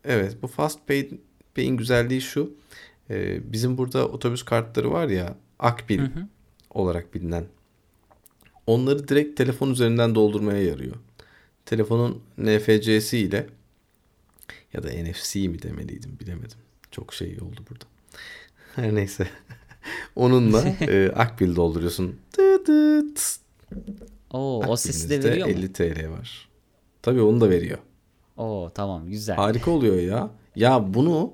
Evet 0.05 0.38
bu 0.41 0.47
FastPay'in 0.47 1.77
güzelliği 1.77 2.21
şu. 2.21 2.53
e, 3.09 3.51
bizim 3.53 3.77
burada 3.77 4.07
otobüs 4.07 4.43
kartları 4.43 4.91
var 4.91 5.07
ya 5.07 5.36
Akbil 5.59 6.00
Hı 6.00 6.03
hı. 6.03 6.27
olarak 6.69 7.13
bilinen. 7.13 7.45
Onları 8.67 9.07
direkt 9.07 9.38
telefon 9.38 9.71
üzerinden 9.71 10.15
doldurmaya 10.15 10.63
yarıyor. 10.63 10.95
Telefonun 11.65 12.21
NFC'si 12.38 13.17
ile 13.17 13.47
ya 14.74 14.83
da 14.83 14.88
NFC 14.88 15.47
mi 15.47 15.62
demeliydim 15.62 16.19
bilemedim. 16.19 16.57
Çok 16.91 17.13
şey 17.13 17.38
oldu 17.41 17.62
burada. 17.69 17.86
Her 18.75 18.95
neyse. 18.95 19.27
Onunla 20.15 20.67
e, 20.81 21.12
Akbil 21.15 21.55
dolduruyorsun. 21.55 22.15
Oo, 24.31 24.63
o 24.67 24.75
sesi 24.75 25.09
de 25.09 25.24
veriyor 25.24 25.47
mu? 25.47 25.53
50 25.53 25.74
TL 25.74 26.09
var. 26.09 26.50
Tabii 27.01 27.21
onu 27.21 27.41
da 27.41 27.50
veriyor. 27.50 27.77
Oo 28.38 28.71
tamam 28.74 29.09
güzel. 29.09 29.36
Harika 29.36 29.71
oluyor 29.71 29.95
ya. 29.95 30.29
Ya 30.55 30.93
bunu 30.93 31.33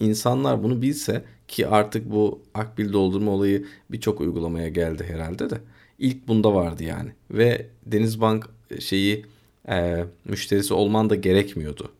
insanlar 0.00 0.62
bunu 0.62 0.82
bilse 0.82 1.24
ki 1.48 1.66
artık 1.66 2.10
bu 2.10 2.42
akbil 2.54 2.92
doldurma 2.92 3.30
olayı 3.30 3.66
birçok 3.90 4.20
uygulamaya 4.20 4.68
geldi 4.68 5.04
herhalde 5.08 5.50
de. 5.50 5.60
İlk 6.02 6.28
bunda 6.28 6.54
vardı 6.54 6.84
yani. 6.84 7.12
Ve 7.30 7.66
Denizbank 7.86 8.48
şeyi 8.80 9.26
e, 9.68 10.04
müşterisi 10.24 10.74
olman 10.74 11.10
da 11.10 11.14
gerekmiyordu. 11.14 11.92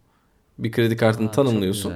Bir 0.58 0.72
kredi 0.72 0.96
kartını 0.96 1.28
Aa, 1.28 1.32
tanımlıyorsun. 1.32 1.92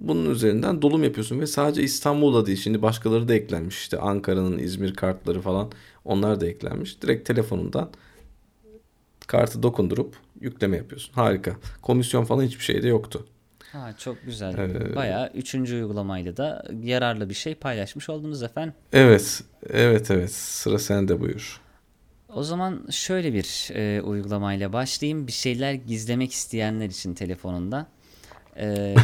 Bunun 0.00 0.30
üzerinden 0.30 0.82
dolum 0.82 1.04
yapıyorsun 1.04 1.40
ve 1.40 1.46
sadece 1.46 1.82
İstanbul'da 1.82 2.46
değil. 2.46 2.58
Şimdi 2.58 2.82
başkaları 2.82 3.28
da 3.28 3.34
eklenmiş. 3.34 3.78
İşte 3.78 3.98
Ankara'nın 3.98 4.58
İzmir 4.58 4.94
kartları 4.94 5.40
falan 5.40 5.70
onlar 6.04 6.40
da 6.40 6.46
eklenmiş. 6.46 7.02
Direkt 7.02 7.26
telefonundan 7.26 7.90
kartı 9.26 9.62
dokundurup 9.62 10.16
yükleme 10.40 10.76
yapıyorsun. 10.76 11.12
Harika. 11.12 11.56
Komisyon 11.82 12.24
falan 12.24 12.42
hiçbir 12.42 12.64
şey 12.64 12.82
de 12.82 12.88
yoktu. 12.88 13.26
Ha, 13.74 13.92
çok 13.98 14.24
güzel. 14.24 14.58
Ee, 14.58 14.96
Bayağı 14.96 15.30
üçüncü 15.34 15.74
uygulamayla 15.74 16.36
da 16.36 16.64
yararlı 16.82 17.28
bir 17.28 17.34
şey 17.34 17.54
paylaşmış 17.54 18.08
oldunuz 18.08 18.42
efendim. 18.42 18.74
Evet, 18.92 19.42
evet, 19.70 20.10
evet. 20.10 20.32
Sıra 20.32 20.78
sende 20.78 21.20
buyur. 21.20 21.60
O 22.34 22.42
zaman 22.42 22.86
şöyle 22.90 23.32
bir 23.34 23.70
e, 23.74 24.02
uygulamayla 24.02 24.72
başlayayım. 24.72 25.26
Bir 25.26 25.32
şeyler 25.32 25.72
gizlemek 25.72 26.32
isteyenler 26.32 26.86
için 26.86 27.14
telefonunda. 27.14 27.86
E, 28.56 28.94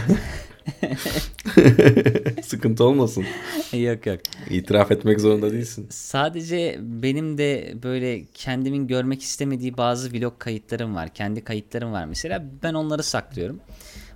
Sıkıntı 2.43 2.85
olmasın. 2.85 3.25
yok 3.73 4.07
yok. 4.07 4.21
İtiraf 4.51 4.91
etmek 4.91 5.21
zorunda 5.21 5.53
değilsin. 5.53 5.87
Sadece 5.91 6.79
benim 6.81 7.39
de 7.39 7.75
böyle 7.83 8.25
kendimin 8.35 8.87
görmek 8.87 9.23
istemediği 9.23 9.77
bazı 9.77 10.13
vlog 10.13 10.39
kayıtlarım 10.39 10.95
var. 10.95 11.09
Kendi 11.09 11.45
kayıtlarım 11.45 11.93
var 11.93 12.05
mesela. 12.05 12.45
Ben 12.63 12.75
onları 12.75 13.03
saklıyorum. 13.03 13.61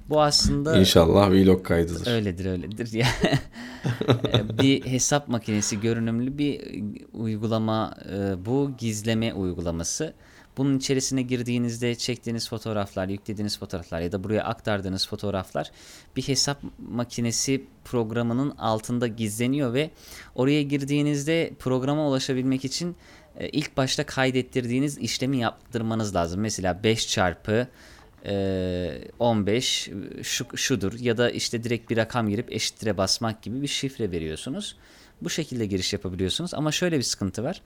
Bu 0.09 0.23
aslında 0.23 0.79
İnşallah 0.79 1.31
vlog 1.31 1.67
kaydıdır. 1.67 2.07
öyledir 2.07 2.47
öyledir 2.47 2.93
ya. 2.93 3.07
bir 4.63 4.87
hesap 4.87 5.29
makinesi 5.29 5.81
görünümlü 5.81 6.39
bir 6.39 6.61
uygulama 7.13 7.95
e, 8.13 8.47
bu 8.47 8.71
gizleme 8.79 9.35
uygulaması. 9.35 10.15
Bunun 10.57 10.79
içerisine 10.79 11.23
girdiğinizde 11.23 11.95
çektiğiniz 11.95 12.49
fotoğraflar, 12.49 13.09
yüklediğiniz 13.09 13.59
fotoğraflar 13.59 14.01
ya 14.01 14.13
da 14.13 14.25
buraya 14.25 14.45
aktardığınız 14.45 15.09
fotoğraflar 15.09 15.71
bir 16.17 16.23
hesap 16.23 16.59
makinesi 16.79 17.65
programının 17.85 18.51
altında 18.51 19.07
gizleniyor 19.07 19.75
ve 19.75 19.91
oraya 20.35 20.63
girdiğinizde 20.63 21.53
programa 21.59 22.09
ulaşabilmek 22.09 22.65
için 22.65 22.97
e, 23.39 23.49
ilk 23.49 23.77
başta 23.77 24.07
kaydettirdiğiniz 24.07 24.99
işlemi 24.99 25.37
yaptırmanız 25.39 26.15
lazım. 26.15 26.41
Mesela 26.41 26.83
5 26.85 27.09
çarpı 27.09 27.53
e, 27.53 27.67
15 29.19 29.91
şu, 30.23 30.47
şudur 30.57 31.01
ya 31.01 31.17
da 31.17 31.31
işte 31.31 31.65
direkt 31.65 31.91
bir 31.91 31.97
rakam 31.97 32.29
girip 32.29 32.53
eşittire 32.53 32.97
basmak 32.97 33.43
gibi 33.43 33.63
bir 33.63 33.67
şifre 33.67 34.11
veriyorsunuz. 34.11 34.77
Bu 35.23 35.31
şekilde 35.31 35.67
giriş 35.67 35.93
yapabiliyorsunuz 35.93 36.55
ama 36.55 36.73
şöyle 36.73 36.99
bir 36.99 37.03
sıkıntı 37.03 37.45
var. 37.45 37.63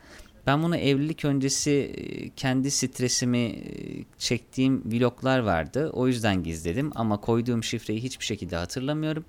Ben 0.46 0.62
bunu 0.62 0.76
evlilik 0.76 1.24
öncesi 1.24 1.92
kendi 2.36 2.70
stresimi 2.70 3.64
çektiğim 4.18 4.82
vloglar 4.84 5.38
vardı. 5.38 5.90
O 5.92 6.06
yüzden 6.06 6.42
gizledim 6.42 6.92
ama 6.94 7.20
koyduğum 7.20 7.64
şifreyi 7.64 8.02
hiçbir 8.02 8.24
şekilde 8.24 8.56
hatırlamıyorum. 8.56 9.24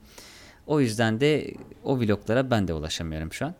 O 0.67 0.81
yüzden 0.81 1.19
de 1.19 1.53
o 1.83 2.00
vloglara 2.00 2.51
ben 2.51 2.67
de 2.67 2.74
ulaşamıyorum 2.74 3.33
şu 3.33 3.45
an. 3.45 3.55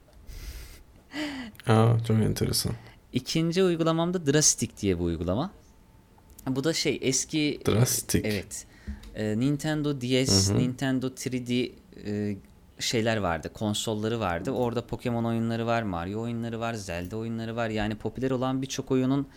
Aa, 1.68 2.04
çok 2.08 2.18
enteresan. 2.18 2.72
İkinci 3.14 3.64
uygulamam 3.64 4.14
da 4.14 4.26
Drastic 4.26 4.72
diye 4.82 5.00
bir 5.00 5.04
uygulama. 5.04 5.52
Bu 6.48 6.64
da 6.64 6.74
şey 6.74 7.00
eski 7.02 7.60
Drastic. 7.68 8.22
Evet. 8.24 8.66
Ee, 9.16 9.40
Nintendo 9.40 10.02
DS, 10.02 10.52
Nintendo 10.52 11.08
3D 11.08 11.72
e, 12.06 12.38
şeyler 12.80 13.18
vardı. 13.18 13.50
Konsolları 13.54 14.20
vardı. 14.20 14.52
Orada 14.52 14.88
Pokemon 14.88 15.24
oyunları 15.24 15.66
var, 15.66 15.84
Mario 15.84 16.22
oyunları 16.22 16.60
var, 16.60 16.74
Zelda 16.74 17.18
oyunları 17.18 17.56
var. 17.56 17.70
Yani 17.70 17.96
popüler 17.96 18.32
olan 18.32 18.62
birçok 18.62 18.92
oyunun 18.92 19.28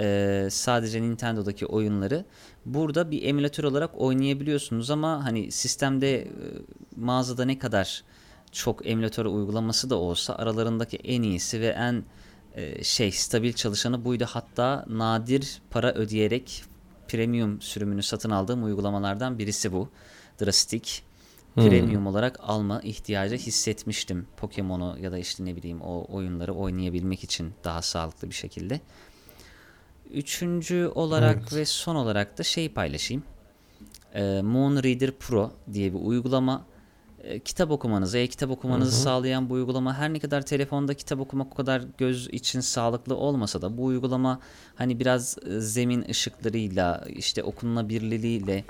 e, 0.00 0.48
sadece 0.50 1.02
Nintendo'daki 1.02 1.66
oyunları 1.66 2.24
burada 2.66 3.10
bir 3.10 3.22
emülatör 3.22 3.64
olarak 3.64 3.90
oynayabiliyorsunuz 4.00 4.90
ama 4.90 5.24
hani 5.24 5.52
sistemde 5.52 6.22
e, 6.22 6.28
mağazada 6.96 7.44
ne 7.44 7.58
kadar 7.58 8.04
çok 8.52 8.86
emülatör 8.86 9.26
uygulaması 9.26 9.90
da 9.90 9.96
olsa 9.96 10.34
aralarındaki 10.34 10.96
en 10.96 11.22
iyisi 11.22 11.60
ve 11.60 11.66
en 11.66 12.04
e, 12.56 12.84
şey 12.84 13.12
stabil 13.12 13.52
çalışanı 13.52 14.04
buydu. 14.04 14.26
Hatta 14.28 14.84
nadir 14.88 15.62
para 15.70 15.92
ödeyerek 15.92 16.64
premium 17.08 17.60
sürümünü 17.60 18.02
satın 18.02 18.30
aldığım 18.30 18.64
uygulamalardan 18.64 19.38
birisi 19.38 19.72
bu. 19.72 19.88
Drastic. 20.40 20.90
Premium 21.54 22.06
olarak 22.06 22.38
alma 22.42 22.80
ihtiyacı 22.80 23.36
hissetmiştim. 23.36 24.26
Pokemon'u 24.36 24.96
ya 25.00 25.12
da 25.12 25.18
işte 25.18 25.44
ne 25.44 25.56
bileyim 25.56 25.80
o 25.80 26.06
oyunları 26.08 26.54
oynayabilmek 26.54 27.24
için 27.24 27.54
daha 27.64 27.82
sağlıklı 27.82 28.30
bir 28.30 28.34
şekilde. 28.34 28.80
Üçüncü 30.10 30.90
olarak 30.94 31.52
ve 31.52 31.64
son 31.64 31.96
olarak 31.96 32.38
da 32.38 32.42
şey 32.42 32.68
paylaşayım. 32.68 33.22
Ee, 34.14 34.40
Moon 34.42 34.76
Reader 34.76 35.10
Pro 35.10 35.52
diye 35.72 35.94
bir 35.94 35.98
uygulama. 35.98 36.66
Ee, 37.26 37.38
kitap 37.38 37.70
okumanızı, 37.70 38.18
e-kitap 38.18 38.50
okumanızı 38.50 39.02
sağlayan 39.02 39.50
bu 39.50 39.54
uygulama 39.54 39.94
her 39.94 40.12
ne 40.12 40.18
kadar 40.18 40.42
telefonda 40.46 40.94
kitap 40.94 41.20
okumak 41.20 41.52
o 41.52 41.54
kadar 41.54 41.82
göz 41.98 42.28
için 42.28 42.60
sağlıklı 42.60 43.16
olmasa 43.16 43.62
da 43.62 43.76
bu 43.76 43.84
uygulama 43.84 44.40
hani 44.74 45.00
biraz 45.00 45.38
e, 45.46 45.60
zemin 45.60 46.04
ışıklarıyla 46.10 47.04
işte 47.08 47.42
okunulabilirliğiyle 47.42 48.64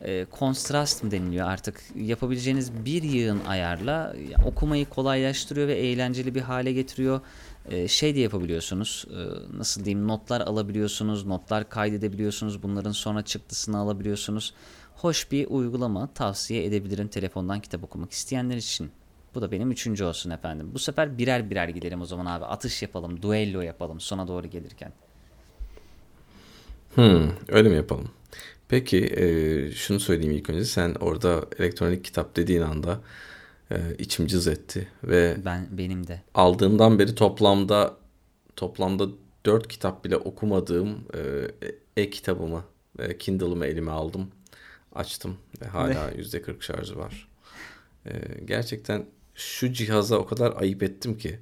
e, 0.00 0.24
kontrast 0.24 1.04
mı 1.04 1.10
deniliyor 1.10 1.48
artık 1.48 1.82
yapabileceğiniz 1.96 2.84
bir 2.84 3.02
yığın 3.02 3.40
ayarla 3.44 4.14
ya, 4.30 4.46
okumayı 4.46 4.86
kolaylaştırıyor 4.86 5.68
ve 5.68 5.74
eğlenceli 5.74 6.34
bir 6.34 6.40
hale 6.40 6.72
getiriyor. 6.72 7.20
e, 7.70 7.88
şey 7.88 8.14
de 8.14 8.20
yapabiliyorsunuz. 8.20 9.04
E, 9.10 9.58
nasıl 9.58 9.84
diyeyim 9.84 10.08
notlar 10.08 10.40
alabiliyorsunuz, 10.40 11.26
notlar 11.26 11.68
kaydedebiliyorsunuz. 11.68 12.62
Bunların 12.62 12.92
sonra 12.92 13.22
çıktısını 13.22 13.78
alabiliyorsunuz. 13.78 14.54
Hoş 14.96 15.32
bir 15.32 15.46
uygulama 15.46 16.12
tavsiye 16.14 16.64
edebilirim 16.64 17.08
telefondan 17.08 17.60
kitap 17.60 17.84
okumak 17.84 18.12
isteyenler 18.12 18.56
için. 18.56 18.90
Bu 19.34 19.42
da 19.42 19.52
benim 19.52 19.70
üçüncü 19.70 20.04
olsun 20.04 20.30
efendim. 20.30 20.70
Bu 20.74 20.78
sefer 20.78 21.18
birer 21.18 21.50
birer 21.50 21.68
gidelim 21.68 22.00
o 22.00 22.04
zaman 22.04 22.26
abi. 22.26 22.44
Atış 22.44 22.82
yapalım, 22.82 23.22
duello 23.22 23.60
yapalım 23.60 24.00
sona 24.00 24.28
doğru 24.28 24.46
gelirken. 24.46 24.92
Hmm, 26.94 27.30
öyle 27.48 27.68
mi 27.68 27.76
yapalım? 27.76 28.08
Peki 28.68 28.98
e, 29.06 29.70
şunu 29.72 30.00
söyleyeyim 30.00 30.32
ilk 30.32 30.50
önce. 30.50 30.64
Sen 30.64 30.94
orada 31.00 31.44
elektronik 31.58 32.04
kitap 32.04 32.36
dediğin 32.36 32.62
anda 32.62 33.00
e, 33.70 33.76
içim 33.98 34.26
cız 34.26 34.46
etti 34.48 34.88
ve 35.04 35.36
Ben 35.44 35.66
benim 35.70 36.06
de. 36.06 36.22
aldığımdan 36.34 36.98
beri 36.98 37.14
toplamda 37.14 37.94
toplamda 38.56 39.06
4 39.46 39.68
kitap 39.68 40.04
bile 40.04 40.16
okumadığım 40.16 41.04
e, 41.96 42.02
e-kitabımı, 42.02 42.64
e, 42.98 43.18
Kindle'ımı 43.18 43.66
elime 43.66 43.90
aldım. 43.90 44.28
Açtım 44.96 45.36
ve 45.62 45.66
hala 45.66 46.10
%40 46.10 46.62
şarjı 46.62 46.96
var. 46.96 47.28
E, 48.06 48.12
gerçekten 48.44 49.06
şu 49.34 49.72
cihaza 49.72 50.16
o 50.16 50.26
kadar 50.26 50.60
ayıp 50.60 50.82
ettim 50.82 51.18
ki. 51.18 51.40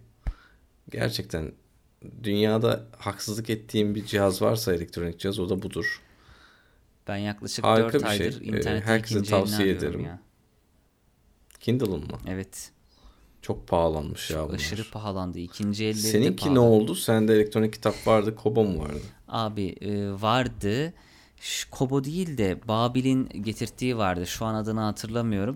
Gerçekten 0.91 1.53
dünyada 2.23 2.87
haksızlık 2.99 3.51
ettiğim 3.51 3.95
bir 3.95 4.05
cihaz 4.07 4.43
varsa 4.43 4.75
elektronik 4.75 5.21
cihaz 5.21 5.39
o 5.39 5.49
da 5.49 5.63
budur. 5.63 6.01
Ben 7.09 7.17
yaklaşık 7.17 7.65
Harika 7.65 7.93
4 7.93 8.03
bir 8.05 8.09
şey. 8.09 8.27
aydır 8.27 8.41
Ee, 8.41 8.45
internette 8.45 8.87
herkese 8.87 9.23
tavsiye 9.23 9.69
ederim. 9.71 10.05
ya. 10.05 10.19
Kindle'ın 11.61 12.01
mı? 12.01 12.19
Evet. 12.29 12.71
Çok 13.43 13.69
pahalanmış 13.69 14.31
ya 14.31 14.45
bunlar. 14.45 14.55
Aşırı 14.55 14.91
pahalandı. 14.91 15.39
İkinci 15.39 15.85
elleri 15.85 15.97
de 15.97 16.09
Seninki 16.09 16.37
pahalı. 16.37 16.55
ne 16.55 16.59
oldu? 16.59 16.95
Sende 16.95 17.35
elektronik 17.35 17.73
kitap 17.73 18.07
vardı, 18.07 18.37
Kobo 18.37 18.65
mu 18.65 18.79
vardı? 18.83 19.01
Abi 19.29 19.67
e, 19.81 20.11
vardı. 20.23 20.93
Kobo 21.71 22.05
değil 22.05 22.39
de 22.39 22.69
Babil'in 22.69 23.29
getirdiği 23.43 23.97
vardı. 23.97 24.27
Şu 24.27 24.45
an 24.45 24.55
adını 24.55 24.81
hatırlamıyorum. 24.81 25.55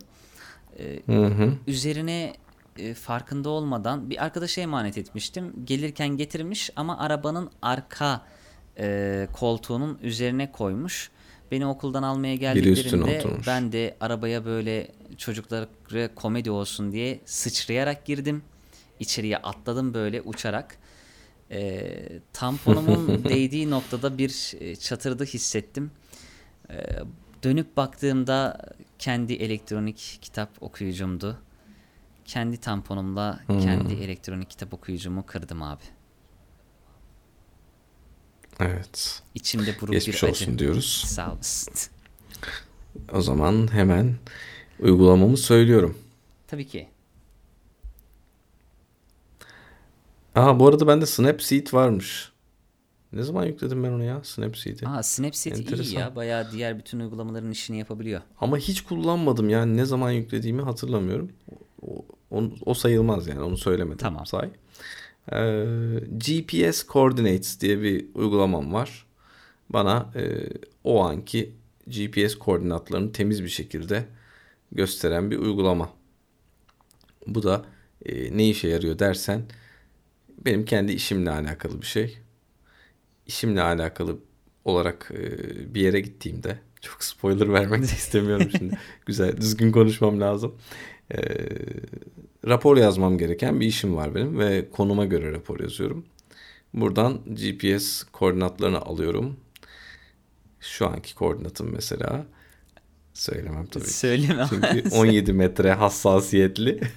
Hı 1.07 1.27
hı. 1.27 1.53
Üzerine 1.67 2.37
e, 2.79 2.95
farkında 2.95 3.49
olmadan 3.49 4.11
bir 4.11 4.25
arkadaşa 4.25 4.61
emanet 4.61 4.99
etmiştim. 4.99 5.53
Gelirken 5.65 6.09
getirmiş 6.09 6.71
ama 6.77 6.99
arabanın 6.99 7.51
arka 7.63 8.27
e, 8.79 9.29
koltuğunun 9.33 9.99
üzerine 10.03 10.53
koymuş. 10.53 11.11
Beni 11.53 11.67
okuldan 11.67 12.03
almaya 12.03 12.35
geldiklerinde 12.35 13.25
ben 13.47 13.73
de 13.73 13.97
arabaya 14.01 14.45
böyle 14.45 14.89
çocuklara 15.17 16.15
komedi 16.15 16.51
olsun 16.51 16.93
diye 16.93 17.21
sıçrayarak 17.25 18.07
girdim. 18.07 18.43
İçeriye 19.01 19.37
atladım 19.37 19.95
böyle 19.95 20.23
uçarak. 20.23 20.79
E, 21.51 21.99
tamponumun 22.33 23.25
değdiği 23.29 23.71
noktada 23.71 24.19
bir 24.19 24.55
e, 24.61 24.77
çatırdı 24.77 25.25
hissettim. 25.25 25.91
E, 26.71 26.77
dönüp 27.43 27.77
baktığımda 27.77 28.69
kendi 28.99 29.33
elektronik 29.33 30.19
kitap 30.23 30.63
okuyucumdu. 30.63 31.39
Kendi 32.25 32.57
tamponumla 32.57 33.41
kendi 33.47 33.95
elektronik 33.95 34.51
kitap 34.51 34.75
okuyucumu 34.75 35.27
kırdım 35.27 35.63
abi. 35.63 35.83
Evet. 38.61 39.23
İçimde 39.35 39.81
buruk 39.81 39.93
Geçmiş 39.93 40.23
bir 40.23 40.29
olsun 40.29 40.47
acı. 40.47 40.59
diyoruz. 40.59 41.05
Sağ 41.07 41.33
olasın. 41.33 41.75
O 43.13 43.21
zaman 43.21 43.73
hemen 43.73 44.15
uygulamamı 44.81 45.37
söylüyorum. 45.37 45.99
Tabii 46.47 46.67
ki. 46.67 46.89
Aa 50.39 50.61
bu 50.61 50.69
arada 50.69 50.87
bende 50.87 51.07
Snapseed 51.07 51.73
varmış. 51.73 52.33
Ne 53.13 53.23
zaman 53.23 53.47
yükledim 53.47 53.85
ben 53.85 53.91
onu 53.91 54.05
ya 54.05 54.21
Snapseed'i? 54.25 54.89
Aa 54.89 55.03
Snapseed 55.03 55.57
iyi 55.57 55.61
Enteresan. 55.61 56.01
ya. 56.01 56.17
Bayağı 56.17 56.53
diğer 56.53 56.79
bütün 56.79 57.01
uygulamaların 57.01 57.51
işini 57.51 57.79
yapabiliyor. 57.79 58.21
Ama 58.41 58.59
hiç 58.59 58.81
kullanmadım 58.81 59.49
yani 59.49 59.77
ne 59.77 59.85
zaman 59.85 60.11
yüklediğimi 60.11 60.63
hatırlamıyorum. 60.63 61.33
O, 61.83 62.05
o, 62.31 62.45
o 62.67 62.75
sayılmaz 62.75 63.27
yani 63.27 63.41
onu 63.41 63.57
söylemedim. 63.57 63.99
Tamam. 63.99 64.27
Say. 64.27 64.51
Ee, 65.33 65.65
GPS 66.19 66.87
Coordinates 66.87 67.61
diye 67.61 67.83
bir 67.83 68.07
uygulamam 68.15 68.73
var. 68.73 69.07
Bana 69.71 70.11
e, 70.17 70.49
o 70.85 71.05
anki 71.05 71.53
GPS 71.87 72.35
koordinatlarını 72.35 73.13
temiz 73.13 73.45
bir 73.45 73.49
şekilde 73.49 74.05
gösteren 74.73 75.31
bir 75.31 75.39
uygulama. 75.39 75.91
Bu 77.27 77.43
da 77.43 77.65
e, 78.07 78.37
ne 78.37 78.49
işe 78.49 78.69
yarıyor 78.69 78.99
dersen 78.99 79.43
benim 80.45 80.65
kendi 80.65 80.93
işimle 80.93 81.31
alakalı 81.31 81.83
bir 81.83 81.87
şey. 81.87 82.19
İşimle 83.27 83.63
alakalı 83.63 84.19
olarak 84.65 85.11
e, 85.15 85.75
bir 85.75 85.81
yere 85.81 86.01
gittiğimde 86.01 86.59
çok 86.81 87.05
spoiler 87.05 87.53
vermek 87.53 87.85
istemiyorum 87.85 88.51
şimdi. 88.59 88.79
Güzel, 89.07 89.37
düzgün 89.37 89.73
konuşmam 89.73 90.21
lazım. 90.21 90.55
E, 91.11 91.19
rapor 92.47 92.77
yazmam 92.77 93.19
gereken 93.19 93.61
bir 93.61 93.67
işim 93.67 93.97
var 93.97 94.15
benim 94.15 94.39
ve 94.39 94.71
konuma 94.71 95.05
göre 95.05 95.33
rapor 95.33 95.61
yazıyorum. 95.61 96.05
Buradan 96.75 97.21
GPS 97.35 98.03
koordinatlarını 98.03 98.81
alıyorum. 98.81 99.37
Şu 100.61 100.87
anki 100.87 101.15
koordinatım 101.15 101.73
mesela 101.73 102.27
söylemem 103.15 103.67
tabii. 103.67 103.85
ki. 103.85 103.91
Söyleme. 103.91 104.47
Çünkü 104.49 104.89
17 104.95 105.33
metre 105.33 105.73
hassasiyetli. 105.73 106.81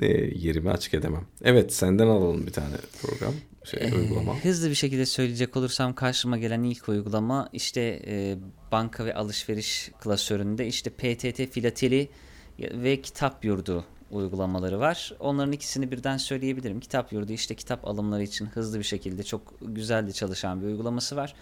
E, 0.00 0.06
yerimi 0.34 0.70
açık 0.70 0.94
edemem. 0.94 1.26
Evet 1.42 1.72
senden 1.72 2.06
alalım 2.06 2.46
bir 2.46 2.52
tane 2.52 2.76
program. 3.02 3.34
Şey, 3.64 3.92
uygulama. 3.92 4.44
Hızlı 4.44 4.70
bir 4.70 4.74
şekilde 4.74 5.06
söyleyecek 5.06 5.56
olursam 5.56 5.94
karşıma 5.94 6.38
gelen 6.38 6.62
ilk 6.62 6.88
uygulama 6.88 7.48
işte 7.52 8.02
e, 8.06 8.36
banka 8.72 9.04
ve 9.04 9.14
alışveriş 9.14 9.90
klasöründe 10.00 10.66
işte 10.66 10.90
PTT 10.90 11.54
filateli 11.54 12.08
ve 12.58 13.02
kitap 13.02 13.44
yurdu 13.44 13.84
uygulamaları 14.10 14.80
var. 14.80 15.12
Onların 15.20 15.52
ikisini 15.52 15.90
birden 15.90 16.16
söyleyebilirim. 16.16 16.80
Kitap 16.80 17.12
yurdu 17.12 17.32
işte 17.32 17.54
kitap 17.54 17.86
alımları 17.86 18.22
için 18.22 18.46
hızlı 18.46 18.78
bir 18.78 18.84
şekilde 18.84 19.22
çok 19.22 19.54
güzel 19.60 20.06
de 20.06 20.12
çalışan 20.12 20.60
bir 20.60 20.66
uygulaması 20.66 21.16
var. 21.16 21.34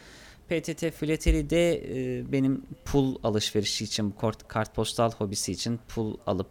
PTT 0.49 0.91
Filateli 0.95 1.51
de 1.51 1.75
e, 1.75 2.33
benim 2.33 2.63
pul 2.85 3.17
alışverişi 3.23 3.85
için, 3.85 4.11
kart, 4.11 4.49
kartpostal 4.49 5.13
hobisi 5.13 5.53
için 5.53 5.81
pul 5.89 6.17
alıp 6.27 6.49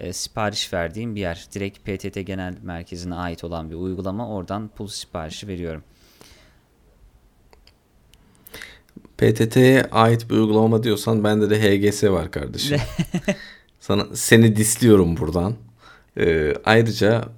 e, 0.00 0.12
sipariş 0.12 0.72
verdiğim 0.72 1.14
bir 1.14 1.20
yer. 1.20 1.46
Direkt 1.54 1.78
PTT 1.78 2.26
Genel 2.26 2.54
Merkezi'ne 2.62 3.14
ait 3.14 3.44
olan 3.44 3.70
bir 3.70 3.74
uygulama. 3.74 4.28
Oradan 4.28 4.68
pul 4.68 4.86
siparişi 4.86 5.48
veriyorum. 5.48 5.82
PTT'ye 9.18 9.82
ait 9.82 10.30
bir 10.30 10.34
uygulama 10.34 10.82
diyorsan 10.82 11.24
bende 11.24 11.50
de 11.50 11.60
HGS 11.60 12.04
var 12.04 12.30
kardeşim. 12.30 12.78
Sana 13.80 14.06
seni 14.14 14.56
disliyorum 14.56 15.16
buradan. 15.16 15.54
Ee, 16.18 16.54
ayrıca 16.64 17.28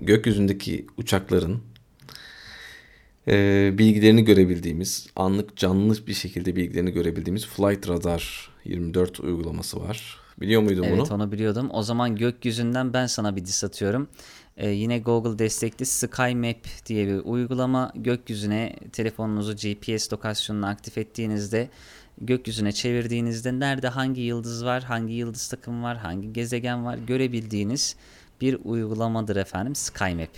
gökyüzündeki 0.00 0.86
uçakların 0.96 1.62
e, 3.28 3.70
bilgilerini 3.78 4.24
görebildiğimiz, 4.24 5.06
anlık 5.16 5.56
canlı 5.56 6.06
bir 6.06 6.14
şekilde 6.14 6.56
bilgilerini 6.56 6.90
görebildiğimiz 6.90 7.46
Flight 7.46 7.88
Radar 7.88 8.50
24 8.64 9.20
uygulaması 9.20 9.80
var. 9.80 10.25
Biliyor 10.40 10.62
muydun 10.62 10.82
Evet 10.82 10.98
bunu? 10.98 11.14
onu 11.14 11.32
biliyordum. 11.32 11.68
O 11.72 11.82
zaman 11.82 12.16
gökyüzünden 12.16 12.92
ben 12.92 13.06
sana 13.06 13.36
bir 13.36 13.44
diss 13.44 13.64
atıyorum. 13.64 14.08
Ee, 14.56 14.68
yine 14.70 14.98
Google 14.98 15.38
destekli 15.38 15.86
Sky 15.86 16.34
Map 16.34 16.86
diye 16.86 17.06
bir 17.06 17.20
uygulama. 17.24 17.92
Gökyüzüne 17.94 18.76
telefonunuzu 18.92 19.56
GPS 19.56 20.12
lokasyonunu 20.12 20.66
aktif 20.66 20.98
ettiğinizde 20.98 21.68
gökyüzüne 22.20 22.72
çevirdiğinizde 22.72 23.60
nerede 23.60 23.88
hangi 23.88 24.20
yıldız 24.20 24.64
var, 24.64 24.82
hangi 24.82 25.14
yıldız 25.14 25.48
takım 25.48 25.82
var, 25.82 25.96
hangi 25.96 26.32
gezegen 26.32 26.84
var 26.84 26.98
görebildiğiniz 27.06 27.96
bir 28.40 28.58
uygulamadır 28.64 29.36
efendim 29.36 29.74
Sky 29.74 30.14
Map. 30.14 30.30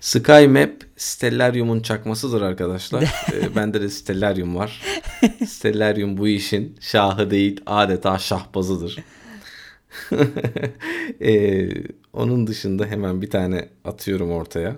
Sky 0.00 0.46
Map 0.46 0.70
Stellarium'un 0.96 1.80
çakmasıdır 1.80 2.42
arkadaşlar. 2.42 3.02
Ee, 3.32 3.56
bende 3.56 3.80
de 3.80 3.88
Stellarium 3.88 4.56
var. 4.56 4.82
Stellarium 5.46 6.16
bu 6.16 6.28
işin 6.28 6.76
şahı 6.80 7.30
değil 7.30 7.60
adeta 7.66 8.18
şahbazıdır. 8.18 8.98
Ee, 11.22 11.68
onun 12.12 12.46
dışında 12.46 12.86
hemen 12.86 13.22
bir 13.22 13.30
tane 13.30 13.68
atıyorum 13.84 14.30
ortaya. 14.32 14.76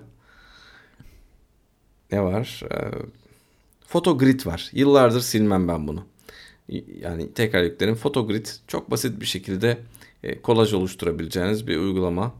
Ne 2.11 2.21
var? 2.23 2.61
Ee, 2.71 2.91
Photogrid 3.87 4.45
var. 4.45 4.69
Yıllardır 4.73 5.21
silmem 5.21 5.67
ben 5.67 5.87
bunu. 5.87 6.05
Yani 7.01 7.33
tekrar 7.33 7.63
yüklerim. 7.63 7.95
Photogrid 7.95 8.45
çok 8.67 8.91
basit 8.91 9.21
bir 9.21 9.25
şekilde 9.25 9.77
e, 10.23 10.41
kolaj 10.41 10.73
oluşturabileceğiniz 10.73 11.67
bir 11.67 11.77
uygulama 11.77 12.33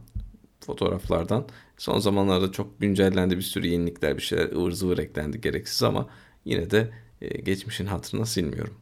fotoğraflardan. 0.60 1.46
Son 1.78 1.98
zamanlarda 1.98 2.52
çok 2.52 2.80
güncellendi 2.80 3.36
bir 3.36 3.42
sürü 3.42 3.66
yenilikler 3.66 4.16
bir 4.16 4.22
şeyler 4.22 4.52
ıvır 4.52 4.70
zıvır 4.72 4.98
eklendi 4.98 5.40
gereksiz 5.40 5.82
ama 5.82 6.08
yine 6.44 6.70
de 6.70 6.90
geçmişin 7.20 7.86
hatırına 7.86 8.26
silmiyorum. 8.26 8.74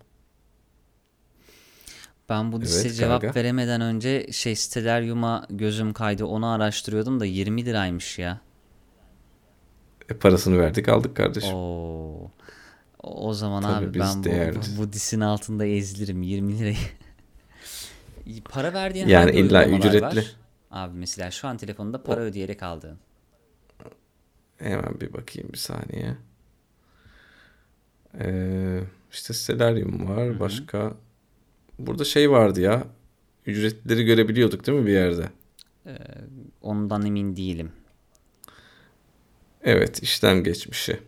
Ben 2.29 2.53
bu 2.53 2.61
liste 2.61 2.89
Evet 2.89 2.97
cevap 2.97 3.21
Karga. 3.21 3.41
veremeden 3.41 3.81
önce 3.81 4.27
şey 4.33 4.57
Stellarium'a 4.57 5.47
gözüm 5.51 5.93
kaydı 5.93 6.25
onu 6.25 6.47
araştırıyordum 6.47 7.21
da 7.21 7.25
20 7.25 7.65
liraymış 7.67 8.19
ya. 8.19 8.41
E, 10.09 10.15
parasını 10.15 10.59
verdik 10.59 10.89
aldık 10.89 11.17
kardeşim. 11.17 11.55
Oo. 11.55 12.31
O 13.03 13.29
o 13.29 13.35
zaman 13.35 13.63
Tabii 13.63 13.87
abi 13.87 13.99
ben 13.99 14.21
bu, 14.21 14.25
değerliyiz. 14.25 14.79
bu, 14.79 14.83
bu 14.83 14.93
disin 14.93 15.21
altında 15.21 15.67
ezilirim 15.67 16.23
20 16.23 16.59
lirayı. 16.59 16.77
para 18.45 18.73
verdiğin 18.73 19.09
Yani 19.09 19.31
illa 19.31 19.67
ücretli. 19.67 20.03
var? 20.03 20.37
Abi 20.71 20.99
mesela 20.99 21.31
şu 21.31 21.49
an 21.49 21.57
telefonunda 21.57 22.03
para 22.03 22.21
ödeyerek 22.21 22.63
aldığın. 22.63 22.99
Hemen 24.57 25.01
bir 25.01 25.13
bakayım 25.13 25.53
bir 25.53 25.59
saniye. 25.59 26.17
Ee, 28.21 28.81
işte 29.13 29.35
Stellarium 29.35 30.09
var. 30.09 30.41
Başka 30.41 30.95
burada 31.79 32.05
şey 32.05 32.31
vardı 32.31 32.61
ya. 32.61 32.85
Ücretleri 33.47 34.05
görebiliyorduk 34.05 34.67
değil 34.67 34.79
mi 34.79 34.87
bir 34.87 34.93
yerde? 34.93 35.29
Ondan 36.63 37.07
emin 37.07 37.37
değilim. 37.37 37.73
Evet, 39.63 40.03
işlem 40.03 40.45
geçmişi. 40.45 41.01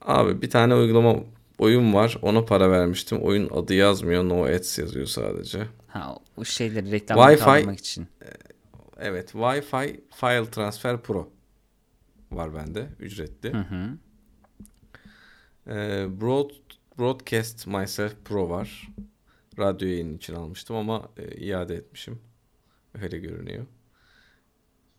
Abi 0.00 0.42
bir 0.42 0.50
tane 0.50 0.74
uygulama 0.74 1.16
oyun 1.58 1.94
var. 1.94 2.18
Ona 2.22 2.44
para 2.44 2.70
vermiştim. 2.70 3.18
Oyun 3.22 3.48
adı 3.50 3.74
yazmıyor. 3.74 4.24
No 4.28 4.44
ads 4.44 4.78
yazıyor 4.78 5.06
sadece. 5.06 5.66
Ha 5.88 6.16
o 6.36 6.44
şeyleri 6.44 6.90
reklamları 6.90 7.34
Wi-Fi- 7.34 7.44
kaldırmak 7.44 7.78
için. 7.78 8.06
Evet, 8.98 9.30
Wi-Fi 9.32 10.00
File 10.10 10.50
Transfer 10.50 11.02
Pro 11.02 11.28
var 12.32 12.54
bende 12.54 12.86
ücretli. 13.00 13.52
Hı 13.52 13.58
hı. 13.58 13.88
Ee, 15.70 16.06
Broad, 16.20 16.50
Broadcast 16.98 17.66
Myself 17.66 18.14
Pro 18.24 18.48
var. 18.48 18.88
Radyo 19.58 19.88
yayın 19.88 20.16
için 20.16 20.34
almıştım 20.34 20.76
ama 20.76 21.08
e, 21.16 21.36
iade 21.36 21.74
etmişim. 21.74 22.20
Öyle 23.02 23.18
görünüyor. 23.18 23.66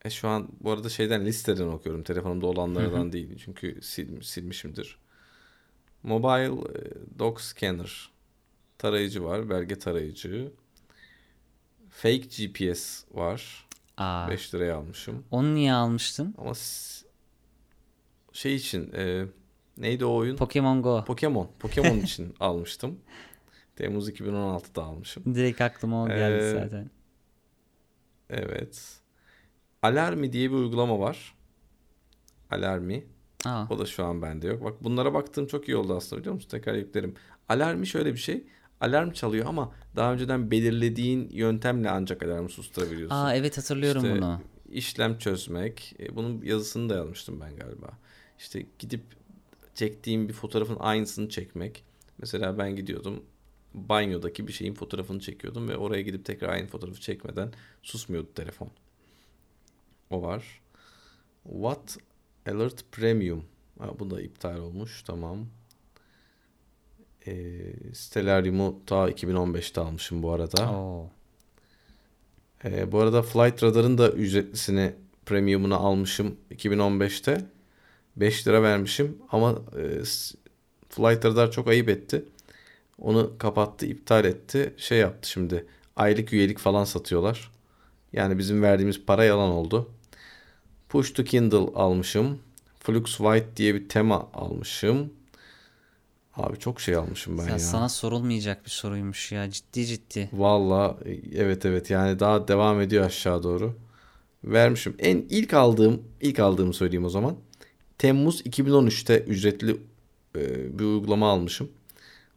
E 0.05 0.09
şu 0.09 0.27
an 0.27 0.47
bu 0.59 0.71
arada 0.71 0.89
şeyden 0.89 1.25
listeden 1.25 1.67
okuyorum. 1.67 2.03
Telefonumda 2.03 2.47
olanlardan 2.47 3.11
değil. 3.13 3.37
Çünkü 3.45 3.79
sil, 3.91 4.09
silmişimdir. 4.21 4.97
Mobile 6.03 6.79
e, 6.79 7.19
Doc 7.19 7.41
Scanner 7.41 8.09
tarayıcı 8.77 9.23
var. 9.23 9.49
Belge 9.49 9.79
tarayıcı. 9.79 10.51
Fake 11.89 12.17
GPS 12.17 13.03
var. 13.11 13.67
Aa, 13.97 14.29
5 14.29 14.53
liraya 14.55 14.75
almışım. 14.75 15.23
onu 15.31 15.55
niye 15.55 15.73
almıştın? 15.73 16.35
Ama 16.37 16.53
şey 18.33 18.55
için 18.55 18.93
e, 18.93 19.25
neydi 19.77 20.05
o 20.05 20.13
oyun? 20.15 20.35
Pokemon 20.37 20.81
Go. 20.81 21.03
Pokemon. 21.05 21.47
Pokemon 21.59 21.97
için 22.03 22.35
almıştım. 22.39 22.99
Temmuz 23.75 24.09
2016'da 24.09 24.83
almışım. 24.83 25.23
Direkt 25.35 25.61
aklıma 25.61 26.03
o 26.03 26.07
geldi 26.07 26.43
Ee, 26.43 26.51
zaten. 26.51 26.89
Evet. 28.29 28.99
Alarmi 29.81 30.33
diye 30.33 30.49
bir 30.51 30.55
uygulama 30.55 30.99
var. 30.99 31.35
Alarmi. 32.51 33.03
Aa, 33.45 33.65
O 33.69 33.79
da 33.79 33.85
şu 33.85 34.05
an 34.05 34.21
bende 34.21 34.47
yok. 34.47 34.63
Bak 34.63 34.83
bunlara 34.83 35.13
baktığım 35.13 35.47
çok 35.47 35.67
iyi 35.69 35.75
oldu 35.77 35.95
aslında 35.95 36.19
biliyor 36.21 36.35
musun? 36.35 36.49
Tekrar 36.49 36.73
yüklerim. 36.75 37.13
Alarmi 37.49 37.87
şöyle 37.87 38.13
bir 38.13 38.17
şey. 38.19 38.43
Alarm 38.81 39.11
çalıyor 39.11 39.45
ama 39.45 39.71
daha 39.95 40.13
önceden 40.13 40.51
belirlediğin 40.51 41.29
yöntemle 41.29 41.89
ancak 41.89 42.23
alarmı 42.23 42.49
susturabiliyorsun. 42.49 43.15
Aa 43.15 43.35
evet 43.35 43.57
hatırlıyorum 43.57 44.03
İşte 44.05 44.15
bunu. 44.17 44.41
işlem 44.71 45.17
çözmek. 45.17 45.95
E, 45.99 46.15
bunun 46.15 46.41
yazısını 46.41 46.89
da 46.89 46.95
yazmıştım 46.95 47.41
ben 47.41 47.55
galiba. 47.55 47.89
İşte 48.39 48.65
gidip 48.79 49.01
çektiğim 49.75 50.29
bir 50.29 50.33
fotoğrafın 50.33 50.77
aynısını 50.79 51.29
çekmek. 51.29 51.83
Mesela 52.17 52.57
ben 52.57 52.75
gidiyordum 52.75 53.23
banyodaki 53.73 54.47
bir 54.47 54.53
şeyin 54.53 54.73
fotoğrafını 54.73 55.19
çekiyordum 55.19 55.69
ve 55.69 55.77
oraya 55.77 56.01
gidip 56.01 56.25
tekrar 56.25 56.49
aynı 56.49 56.67
fotoğrafı 56.67 57.01
çekmeden 57.01 57.53
susmuyordu 57.83 58.33
telefon. 58.33 58.69
O 60.09 60.21
var. 60.21 60.61
What 61.43 61.97
Alert 62.47 62.91
Premium. 62.91 63.45
Ha, 63.79 63.99
bu 63.99 64.11
da 64.11 64.21
iptal 64.21 64.57
olmuş. 64.57 65.03
Tamam. 65.03 65.47
E, 67.27 67.57
Stellarium'u 67.93 68.81
ta 68.85 69.09
2015'te 69.09 69.81
almışım 69.81 70.23
bu 70.23 70.31
arada. 70.31 70.71
Oo. 70.71 71.09
Ee, 72.65 72.91
bu 72.91 72.99
arada 72.99 73.21
Flight 73.21 73.63
Radar'ın 73.63 73.97
da 73.97 74.11
ücretlisini 74.11 74.93
premium'unu 75.25 75.75
almışım 75.75 76.37
2015'te. 76.51 77.45
5 78.17 78.47
lira 78.47 78.63
vermişim 78.63 79.17
ama 79.31 79.51
e, 79.51 80.03
Flight 80.89 81.25
Radar 81.25 81.51
çok 81.51 81.67
ayıp 81.67 81.89
etti. 81.89 82.25
Onu 82.99 83.33
kapattı, 83.37 83.85
iptal 83.85 84.25
etti. 84.25 84.73
Şey 84.77 84.99
yaptı 84.99 85.29
şimdi. 85.29 85.65
Aylık 85.95 86.33
üyelik 86.33 86.59
falan 86.59 86.83
satıyorlar. 86.83 87.51
Yani 88.13 88.37
bizim 88.37 88.61
verdiğimiz 88.61 89.05
para 89.05 89.23
yalan 89.23 89.49
oldu. 89.51 89.89
Push 90.89 91.13
to 91.13 91.23
Kindle 91.23 91.57
almışım. 91.75 92.39
Flux 92.79 93.05
White 93.17 93.57
diye 93.57 93.75
bir 93.75 93.89
tema 93.89 94.29
almışım. 94.33 95.13
Abi 96.35 96.59
çok 96.59 96.81
şey 96.81 96.95
almışım 96.95 97.37
ben 97.37 97.43
Ya 97.43 97.49
ya. 97.49 97.59
sana 97.59 97.89
sorulmayacak 97.89 98.65
bir 98.65 98.69
soruymuş 98.69 99.31
ya 99.31 99.49
ciddi 99.49 99.85
ciddi. 99.85 100.29
Valla 100.33 100.97
evet 101.35 101.65
evet 101.65 101.89
yani 101.89 102.19
daha 102.19 102.47
devam 102.47 102.81
ediyor 102.81 103.05
aşağı 103.05 103.43
doğru. 103.43 103.73
Vermişim. 104.43 104.95
En 104.99 105.17
ilk 105.29 105.53
aldığım 105.53 106.03
ilk 106.21 106.39
aldığımı 106.39 106.73
söyleyeyim 106.73 107.05
o 107.05 107.09
zaman. 107.09 107.35
Temmuz 108.01 108.41
2013'te 108.41 109.19
ücretli 109.19 109.77
e, 110.35 110.79
bir 110.79 110.83
uygulama 110.83 111.29
almışım. 111.31 111.69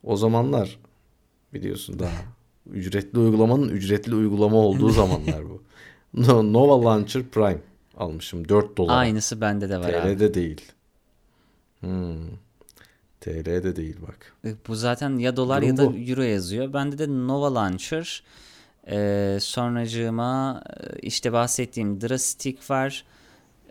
O 0.03 0.16
zamanlar 0.16 0.79
biliyorsun 1.55 1.98
daha 1.98 2.12
ücretli 2.70 3.18
uygulamanın 3.18 3.68
ücretli 3.68 4.14
uygulama 4.14 4.57
olduğu 4.57 4.90
zamanlar 4.90 5.44
bu. 5.50 5.62
No- 6.14 6.53
Nova 6.53 6.85
Launcher 6.85 7.22
Prime 7.22 7.61
almışım 7.96 8.48
4 8.48 8.77
dolar. 8.77 8.98
Aynısı 8.98 9.40
bende 9.40 9.68
de 9.68 9.79
var 9.81 9.92
abi. 9.92 10.16
TL'de 10.16 10.35
değil. 10.35 10.61
Hmm. 11.81 12.29
TL'de 13.20 13.77
değil 13.77 13.96
bak. 14.09 14.33
E, 14.44 14.55
Bu 14.68 14.74
zaten 14.74 15.18
ya 15.18 15.37
dolar 15.37 15.62
Durum 15.62 15.68
ya 15.70 15.77
da 15.77 15.92
bu. 15.92 15.96
euro 15.96 16.22
yazıyor. 16.22 16.72
Bende 16.72 16.98
de 16.98 17.09
Nova 17.09 17.55
Launcher. 17.55 18.22
E, 18.90 19.38
sonracığıma 19.40 20.62
e, 20.81 20.98
işte 20.98 21.33
bahsettiğim 21.33 22.00
Drastic 22.00 22.57
var. 22.70 23.05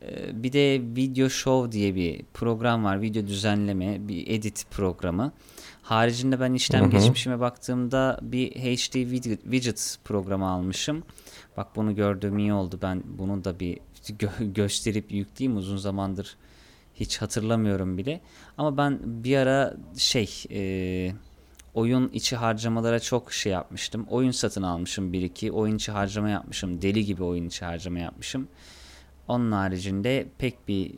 E, 0.03 0.43
bir 0.43 0.53
de 0.53 0.81
Video 0.95 1.29
Show 1.29 1.71
diye 1.71 1.95
bir 1.95 2.23
program 2.33 2.83
var. 2.83 3.01
Video 3.01 3.27
düzenleme, 3.27 4.07
bir 4.07 4.27
edit 4.27 4.65
programı. 4.71 5.31
Haricinde 5.81 6.39
ben 6.39 6.53
işlem 6.53 6.81
Hı 6.81 6.85
hı. 6.85 6.91
geçmişime 6.91 7.39
baktığımda 7.39 8.19
bir 8.21 8.51
HD 8.51 8.93
Widget, 8.93 9.43
widget 9.43 9.97
programı 10.03 10.49
almışım. 10.49 11.03
Bak 11.57 11.75
bunu 11.75 11.95
gördüğüm 11.95 12.39
iyi 12.39 12.53
oldu. 12.53 12.79
Ben 12.81 13.03
bunu 13.05 13.43
da 13.43 13.59
bir 13.59 13.77
gö- 14.03 14.53
gösterip 14.53 15.11
yükleyeyim. 15.11 15.57
Uzun 15.57 15.77
zamandır 15.77 16.37
hiç 16.95 17.17
hatırlamıyorum 17.21 17.97
bile. 17.97 18.21
Ama 18.57 18.77
ben 18.77 18.99
bir 19.03 19.37
ara 19.37 19.73
şey 19.97 20.43
e, 20.51 21.13
oyun 21.73 22.09
içi 22.13 22.35
harcamalara 22.35 22.99
çok 22.99 23.33
şey 23.33 23.51
yapmıştım. 23.51 24.05
Oyun 24.09 24.31
satın 24.31 24.63
almışım 24.63 25.13
bir 25.13 25.21
iki. 25.21 25.51
Oyun 25.51 25.75
içi 25.75 25.91
harcama 25.91 26.29
yapmışım. 26.29 26.81
Deli 26.81 27.05
gibi 27.05 27.23
oyun 27.23 27.47
içi 27.47 27.65
harcama 27.65 27.99
yapmışım. 27.99 28.47
Onun 29.27 29.51
haricinde 29.51 30.25
pek 30.37 30.67
bir 30.67 30.85
e, 30.85 30.91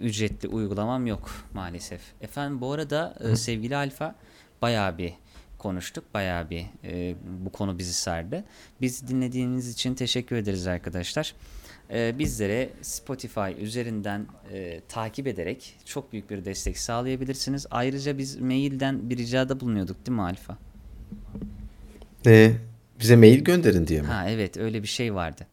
ücretli 0.00 0.48
uygulamam 0.48 1.06
yok 1.06 1.30
maalesef. 1.54 2.00
Efendim 2.20 2.60
bu 2.60 2.72
arada 2.72 3.14
e, 3.20 3.36
sevgili 3.36 3.76
Alfa 3.76 4.14
bayağı 4.62 4.98
bir 4.98 5.12
konuştuk. 5.58 6.04
Bayağı 6.14 6.50
bir 6.50 6.66
e, 6.84 7.14
bu 7.44 7.52
konu 7.52 7.78
bizi 7.78 7.92
sardı. 7.92 8.44
Bizi 8.80 9.08
dinlediğiniz 9.08 9.68
için 9.68 9.94
teşekkür 9.94 10.36
ederiz 10.36 10.66
arkadaşlar. 10.66 11.34
E, 11.90 12.18
bizlere 12.18 12.70
Spotify 12.82 13.50
üzerinden 13.58 14.26
e, 14.52 14.80
takip 14.88 15.26
ederek 15.26 15.76
çok 15.84 16.12
büyük 16.12 16.30
bir 16.30 16.44
destek 16.44 16.78
sağlayabilirsiniz. 16.78 17.66
Ayrıca 17.70 18.18
biz 18.18 18.40
mailden 18.40 19.10
bir 19.10 19.16
ricada 19.16 19.60
bulunuyorduk 19.60 20.06
değil 20.06 20.16
mi 20.16 20.22
Alfa? 20.22 20.58
E, 22.26 22.52
bize 23.00 23.16
mail 23.16 23.44
gönderin 23.44 23.86
diye 23.86 24.00
mi? 24.02 24.06
Ha 24.06 24.30
evet 24.30 24.56
öyle 24.56 24.82
bir 24.82 24.88
şey 24.88 25.14
vardı. 25.14 25.46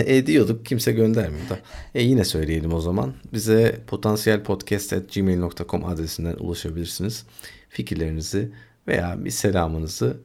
E, 0.00 0.16
ediyorduk 0.16 0.66
kimse 0.66 0.92
göndermiyor 0.92 1.48
da. 1.48 1.58
E 1.94 2.02
yine 2.02 2.24
söyleyelim 2.24 2.72
o 2.72 2.80
zaman. 2.80 3.14
Bize 3.32 3.80
potansiyelpodcast.gmail.com 3.86 5.84
adresinden 5.84 6.34
ulaşabilirsiniz. 6.34 7.24
Fikirlerinizi 7.68 8.52
veya 8.88 9.24
bir 9.24 9.30
selamınızı 9.30 10.16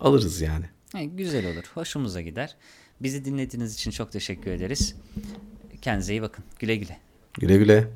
alırız 0.00 0.40
yani. 0.40 0.64
Ha, 0.92 1.02
güzel 1.02 1.46
olur. 1.46 1.64
Hoşumuza 1.74 2.20
gider. 2.20 2.56
Bizi 3.00 3.24
dinlediğiniz 3.24 3.74
için 3.74 3.90
çok 3.90 4.12
teşekkür 4.12 4.50
ederiz. 4.50 4.94
Kendinize 5.82 6.12
iyi 6.12 6.22
bakın. 6.22 6.44
Güle 6.58 6.76
güle. 6.76 6.98
Güle 7.34 7.56
güle. 7.56 7.88